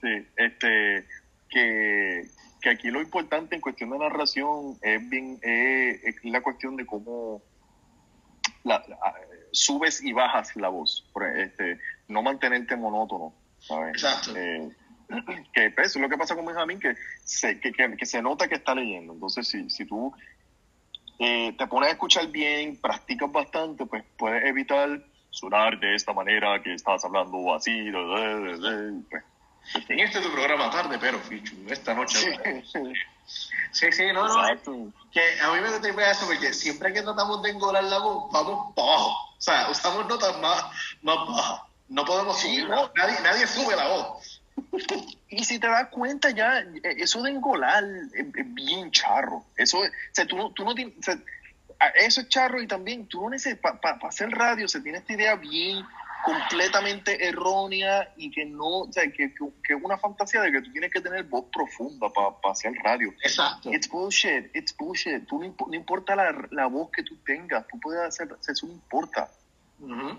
[0.00, 1.06] Sí, este,
[1.48, 2.28] que,
[2.60, 7.42] que aquí lo importante en cuestión de narración es bien, es la cuestión de cómo
[8.64, 8.84] la,
[9.50, 11.04] subes y bajas la voz.
[11.36, 11.78] Este,
[12.08, 13.94] no mantenerte monótono, ¿sabes?
[13.94, 14.36] Exacto.
[14.36, 14.68] Eh,
[15.52, 16.94] que pues, eso es lo que pasa con Benjamín, que
[17.24, 19.12] se, que, que, se nota que está leyendo.
[19.12, 20.12] Entonces, si, si tú
[21.18, 25.00] eh, te pones a escuchar bien, practicas bastante, pues puedes evitar
[25.30, 27.90] sonar de esta manera que estás hablando así.
[29.10, 29.22] pues.
[29.88, 32.38] En este tu programa tarde, pero Fichu, esta noche.
[33.72, 34.92] Sí, sí, no, no.
[35.10, 38.74] Que a mí me tripe eso porque siempre que tratamos de engolar la voz, vamos
[38.74, 39.10] para abajo.
[39.36, 40.64] O sea, usamos notas más,
[41.02, 41.62] más bajas.
[41.88, 42.68] No podemos subir.
[42.68, 44.42] Nadie, nadie sube la voz.
[45.28, 47.84] Y si te das cuenta ya, eh, eso de engolar
[48.14, 49.44] es bien charro.
[49.56, 50.94] Eso, o sea, tú no, tú no tienes,
[51.96, 55.34] eso es charro y también tú no necesitas, para hacer radio se tiene esta idea
[55.36, 55.84] bien
[56.24, 60.90] completamente errónea y que no, o sea, que, que, una fantasía de que tú tienes
[60.90, 63.12] que tener voz profunda para hacer radio.
[63.22, 63.70] Exacto.
[63.70, 65.26] It's bullshit, it's bullshit.
[65.26, 69.30] Tú no, importa la, la, voz que tú tengas, tú puedes hacer, eso no importa.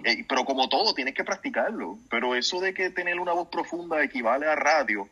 [0.04, 1.98] Eh, pero como todo, tienes que practicarlo.
[2.10, 5.08] Pero eso de que tener una voz profunda equivale a radio,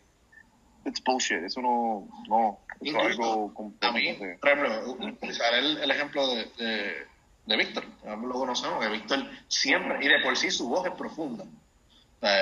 [0.85, 1.43] it's bullshit.
[1.43, 4.39] Eso no, no, es algo completamente...
[4.41, 4.61] A mí,
[4.97, 7.05] por utilizar el, ejemplo de,
[7.45, 11.45] de, Víctor, lo conocemos, que Víctor siempre, y de por sí su voz es profunda.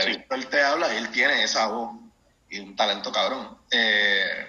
[0.06, 1.95] Víctor te habla y él tiene esa voz
[2.49, 3.58] y un talento cabrón.
[3.72, 4.47] Eh,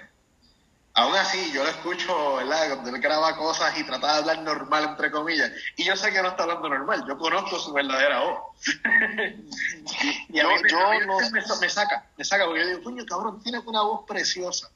[0.95, 2.69] aún así, yo lo escucho, ¿verdad?
[2.69, 5.51] Cuando él graba cosas y trata de hablar normal, entre comillas.
[5.75, 8.39] Y yo sé que no está hablando normal, yo conozco su verdadera voz.
[10.29, 12.61] y a mí, Yo- me, a mí yo no- me, me saca, me saca, porque
[12.61, 14.69] yo digo, coño, cabrón, tienes una voz preciosa.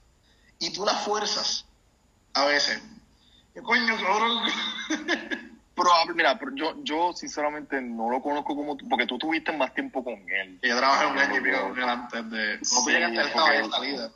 [0.59, 1.65] Y tú la fuerzas
[2.33, 2.81] a veces.
[3.55, 4.43] Y, coño, cabrón.
[5.75, 9.71] Probable, mira, pero yo, yo sinceramente no lo conozco como tú, porque tú tuviste más
[9.75, 10.59] tiempo con él.
[10.63, 12.57] yo trabajé un año y pico con él antes de.
[12.57, 14.11] Tú Sí, llegaste, él porque- en salida.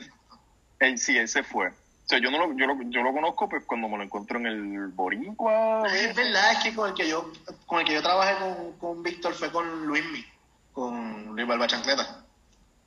[0.80, 1.72] Él sí, ese fue.
[2.12, 4.46] Sea, yo, no lo, yo, lo, yo lo conozco pues cuando me lo encuentro en
[4.46, 5.84] el Boricua.
[5.88, 7.32] Es verdad, es que con el que yo,
[7.66, 10.26] con el que yo trabajé con, con Víctor fue con Luismi,
[10.74, 12.26] con Luis Barba Chancleta.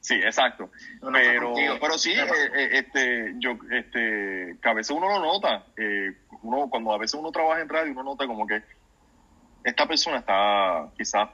[0.01, 0.69] Sí, exacto.
[1.01, 5.09] No, no fue pero, pero sí, eh, eh, este, yo, este, que a veces uno
[5.09, 5.65] lo nota.
[5.79, 8.63] eh, uno, cuando a veces uno trabaja en radio, uno nota como que
[9.65, 11.31] esta persona está quizás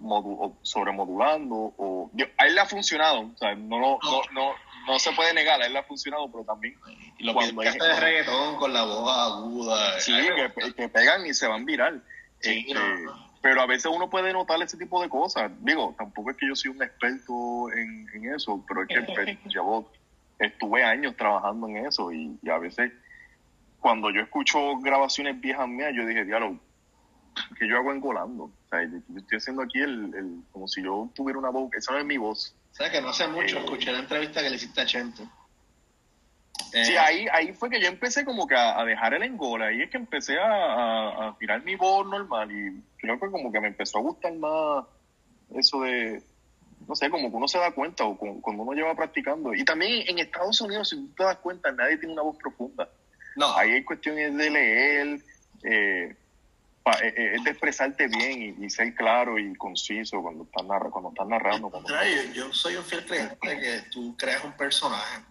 [0.00, 4.52] modu- sobremodulando o yo- a él le ha funcionado, o sea, no, lo- no, no,
[4.86, 6.74] no se puede negar, a él le ha funcionado, pero también
[7.18, 10.00] Y lo Cuando que hay- de reggaetón con la voz aguda.
[10.00, 12.02] sí, Ay, que, pe- que pegan y se van viral.
[12.40, 13.28] Sí, Este, no.
[13.42, 15.50] Pero a veces uno puede notar ese tipo de cosas.
[15.60, 19.38] Digo, tampoco es que yo soy un experto en, en eso, pero es que pues,
[19.46, 19.90] llevo,
[20.38, 22.92] estuve años trabajando en eso y, y a veces
[23.80, 26.58] cuando yo escucho grabaciones viejas mías, yo dije, diálogo,
[27.58, 28.50] que yo hago engolando?
[28.68, 31.92] O sea, yo, estoy haciendo aquí el, el, como si yo tuviera una voz, esa
[31.92, 32.54] no es mi voz.
[32.72, 33.60] ¿Sabes que no hace mucho Eh.
[33.64, 35.22] escuché la entrevista que le hiciste a Chente?
[36.74, 39.66] Eh, Sí, ahí, ahí fue que yo empecé como que a, a dejar el engola,
[39.68, 43.50] ahí es que empecé a, a, a tirar mi voz normal y creo que como
[43.50, 44.84] que me empezó a gustar más
[45.54, 46.22] eso de,
[46.86, 49.54] no sé, como que uno se da cuenta o cu- cuando uno lleva practicando.
[49.54, 52.86] Y también en Estados Unidos, si tú te das cuenta, nadie tiene una voz profunda.
[53.36, 55.20] No, Ahí hay cuestiones de leer,
[55.62, 56.16] eh,
[56.92, 61.26] es de expresarte bien y, y ser claro y conciso cuando estás, narra, cuando estás
[61.28, 61.70] narrando.
[61.70, 65.22] cuando- contrario, yo soy un fiel creyente que tú creas un personaje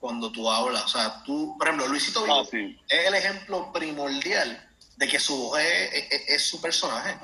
[0.00, 0.84] cuando tú hablas.
[0.84, 2.78] O sea, tú, por ejemplo, Luisito Ah, sí.
[2.88, 7.16] es el ejemplo primordial de que su voz es, es- es su personaje.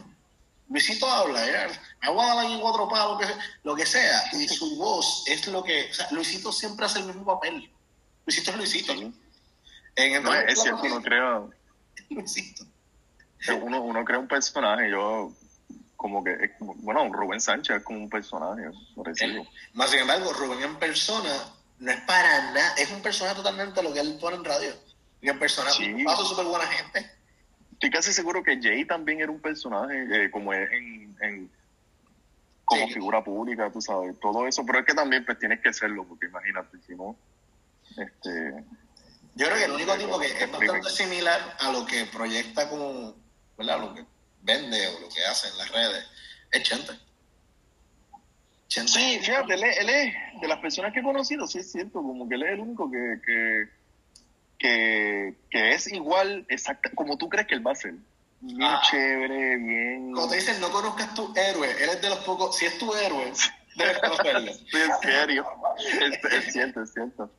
[0.68, 1.40] Luisito habla,
[2.00, 3.34] me voy a dar aquí cuatro palos, lo que,
[3.64, 5.90] lo que sea, y su voz es lo que.
[5.90, 7.68] O sea, Luisito siempre hace el mismo papel.
[8.24, 8.92] Luisito es Luisito.
[8.94, 9.12] Sí.
[9.96, 11.42] En No, es cierto, uno crea,
[12.10, 12.64] Luisito.
[13.48, 15.32] Uno, uno crea un personaje, yo
[15.96, 19.44] como que, como- bueno, Rubén Sánchez es como un personaje parecido.
[19.74, 21.30] Más sin embargo, Rubén en persona
[21.78, 24.72] no es para nada, es un personaje totalmente lo que él pone en radio.
[25.22, 25.92] Y en persona, Sí.
[25.92, 27.10] un paso súper buena gente.
[27.72, 31.50] Estoy casi seguro que Jay también era un personaje, eh, como es en, en-
[32.64, 32.94] como Sí.
[32.94, 36.26] figura pública, tú sabes, todo eso, pero es que también pues tienes que serlo, porque
[36.26, 37.16] imagínate, si no,
[37.96, 38.64] este,
[39.34, 43.14] Yo creo que el único tipo que es bastante similar a lo que proyecta como,
[43.60, 43.80] ¿verdad?
[43.80, 44.04] Lo que
[44.42, 46.04] vende o lo que hace en las redes
[46.50, 46.92] es Chente.
[48.68, 48.92] Chente.
[48.92, 51.94] Sí, fíjate, él es, él es de las personas que he conocido, sí es cierto,
[52.02, 53.68] como que él es el único que, que,
[54.58, 57.94] que, que es igual, exacta, como tú crees que él va a ser.
[58.40, 58.80] Bien Ah.
[58.90, 60.12] chévere, bien...
[60.12, 62.94] Cuando te dicen no conozcas tu héroe, él es de los pocos, si es tu
[62.94, 63.30] héroe,
[63.76, 64.52] debes conocerlo.
[64.54, 65.46] Sí, en serio.
[65.78, 67.30] Es, es cierto, es cierto.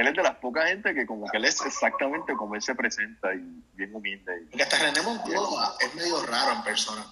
[0.00, 2.74] Él es de las pocas gente que como que él es exactamente como él se
[2.74, 4.46] presenta y bien humilde.
[4.50, 7.04] Porque hasta René Moncloa es medio raro en persona.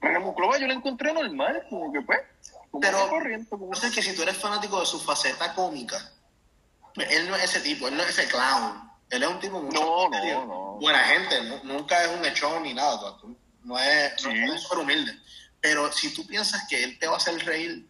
[0.00, 2.20] René Monclova yo lo encontré normal, como que pues,
[2.70, 5.54] como Pero- que corriente, como No sé que si tú eres fanático de su faceta
[5.54, 5.96] cómica,
[6.94, 8.84] pues él no es ese tipo, él no es ese clown.
[9.08, 10.78] Él es un tipo mucho No, no, no.
[10.80, 13.16] buena gente, nu- nunca es un echón ni nada,
[13.62, 14.38] no es, no Sí.
[14.54, 15.12] es súper humilde.
[15.60, 17.88] Pero si tú piensas que él te va a hacer reír,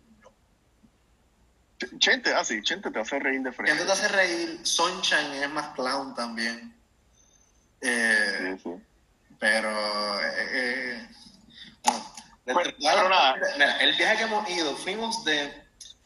[1.99, 3.85] Chente, ah sí, Chente te hace reír de frente.
[3.85, 6.75] te hace reír, Sunshine es más clown también.
[7.81, 8.83] Eh, Sí, sí.
[9.39, 11.09] Pero, eh, eh,
[11.85, 12.05] bueno,
[12.45, 13.37] Pues, pero las- nada.
[13.55, 15.53] mira, el viaje que hemos ido, fuimos de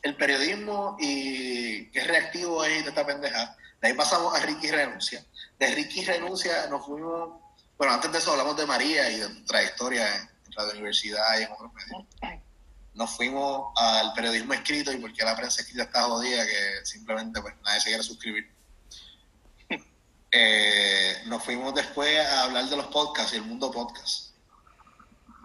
[0.02, 3.56] el periodismo y qué reactivo es y de esta pendeja.
[3.80, 5.24] De ahí pasamos a Ricky Renuncia.
[5.58, 7.38] De Ricky Renuncia nos fuimos,
[7.78, 11.52] bueno, antes de eso hablamos de María y de trayectoria en Radio Universidad y en
[11.52, 12.06] otros medios.
[12.94, 17.54] Nos fuimos al periodismo escrito y porque la prensa escrita está jodida que simplemente pues
[17.64, 18.50] nadie se quiere suscribir.
[20.32, 24.30] Eh, nos fuimos después a hablar de los podcasts y el mundo podcast.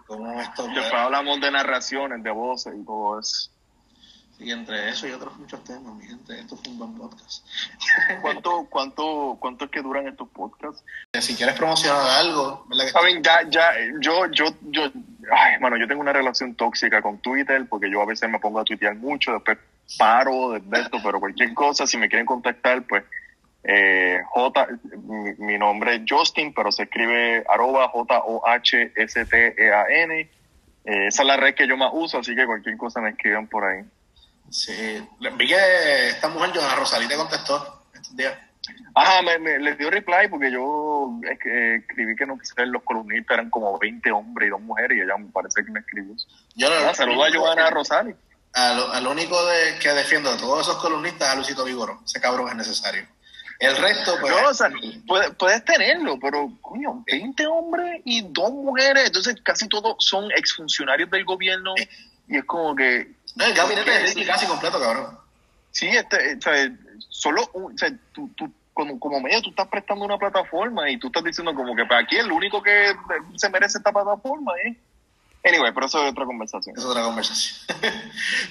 [0.05, 3.49] Cómo esto Después hablamos de narraciones, de voces y todo eso.
[4.39, 7.45] Y entre eso y otros muchos temas, mi gente, esto fue un buen podcast.
[8.21, 10.83] ¿Cuánto, cuánto, cuánto es que duran estos podcasts?
[11.19, 12.85] Si quieres promocionar algo, ¿verdad?
[12.85, 13.71] que- Saben, ya, ya,
[14.01, 14.83] yo, yo, yo,
[15.31, 18.59] ay, mano, yo tengo una relación tóxica con Twitter porque yo a veces me pongo
[18.59, 19.57] a tuitear mucho, después
[19.97, 23.03] paro de de esto, pero cualquier cosa, si me quieren contactar, pues,
[23.63, 24.67] eh, J,
[25.03, 27.87] mi, mi nombre es Justin, pero se escribe arroba
[28.95, 30.19] J-O-H-S-T-E-A-N.
[30.87, 33.47] Eh, esa es la red que yo más uso, así que cualquier cosa me escriben
[33.47, 33.83] por ahí.
[34.49, 35.07] Sí,
[35.37, 38.37] vi que esta mujer, Joana Rosalí, te contestó estos días.
[38.95, 42.81] Ajá, me, me, le dio reply porque yo es que, escribí que no quise los
[42.83, 46.15] columnistas eran como 20 hombres y dos mujeres y ella me parece que me escribió.
[46.55, 48.15] Yo Ah, saludos a Joana Rosales.
[48.53, 52.01] Al, al único de, que defiendo de todos esos columnistas es a Luisito Vigoro.
[52.05, 53.05] Ese cabrón es necesario.
[53.59, 54.33] El resto, pues.
[54.33, 54.69] No, o sea,
[55.07, 61.09] puedes, puedes tenerlo, pero, coño, 20 hombres y dos mujeres, entonces casi todos son exfuncionarios
[61.09, 61.73] del gobierno
[62.27, 63.11] y es como que...
[63.35, 65.17] no, el gabinete de Ricky casi completo, cabrón.
[65.71, 66.71] Sí, este, o sea,
[67.09, 70.97] solo, un- o sea, tú, tú, como, como medio tú estás prestando una plataforma y
[70.97, 72.93] tú estás diciendo como que para aquí el único que
[73.35, 74.75] se merece esta plataforma es...
[75.47, 76.75] Anyway, pero eso es otra conversación.
[76.75, 77.67] Es otra conversación.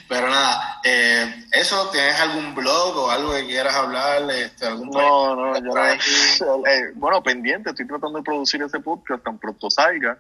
[0.08, 4.30] Pero nada, eh, ¿eso tienes algún blog o algo que quieras hablar?
[4.30, 5.84] Este, algún No, no, yo no.
[6.70, 10.16] Eh, bueno, pendiente, estoy tratando de producir ese podcast tan pronto salga,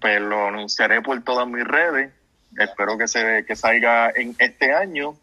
[0.00, 2.12] pero lo anunciaré por todas mis redes.
[2.58, 5.16] Espero que se que salga en este año.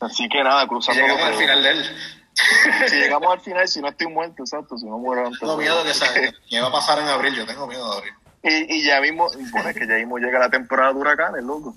[0.00, 1.96] Así que nada, Si cruzando llegamos los al final de él.
[2.88, 5.38] Si llegamos al final, si no estoy muerto, exacto, si no muero antes.
[5.38, 7.34] Tengo miedo que, salga, que va a pasar en abril.
[7.34, 8.12] Yo tengo miedo de abril.
[8.42, 11.76] Y, y ya mismo, bueno, es que ya mismo llega la temporada de huracanes, loco.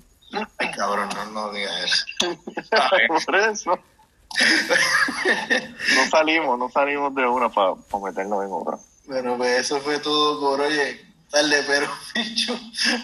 [0.58, 2.06] Ay, cabrón, no, no digas eso.
[3.26, 3.78] Por eso.
[5.94, 8.78] No salimos, no salimos de una para meternos en otra.
[9.06, 11.00] Bueno, pues eso fue todo por hoy.
[11.30, 12.54] Tarde, pero ficho.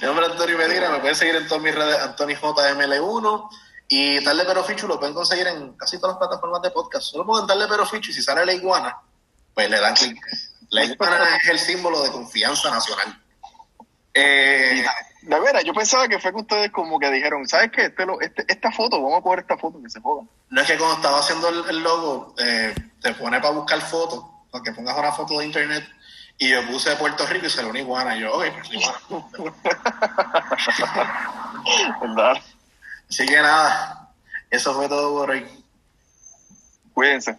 [0.01, 0.89] Mi nombre es Antonio Medina.
[0.91, 3.49] Me pueden seguir en todas mis redes, Anthony JML1.
[3.89, 7.07] Y Tarde Pero Fichu lo pueden conseguir en casi todas las plataformas de podcast.
[7.11, 8.97] Solo pongan Tarde Pero Fichu y si sale la iguana,
[9.55, 10.19] pues le dan clic.
[10.71, 13.21] La iguana es el símbolo de confianza nacional.
[14.15, 14.83] Eh,
[15.23, 17.87] De veras, yo pensaba que fue que ustedes como que dijeron, ¿sabes qué?
[17.87, 20.25] Este, lo- este- esta foto, vamos a coger esta foto que se joda.
[20.51, 24.25] no es que cuando estaba haciendo el, el logo, eh, te pone para buscar fotos,
[24.51, 25.85] para que pongas una foto de internet.
[26.43, 28.17] Y yo puse Puerto Rico y salió una iguana.
[28.17, 28.99] Y yo, ok, pues iguana.
[32.01, 32.43] ¿Verdad?
[33.09, 34.09] Así que nada,
[34.51, 35.47] eso fue todo por hoy.
[36.93, 37.39] Cuídense.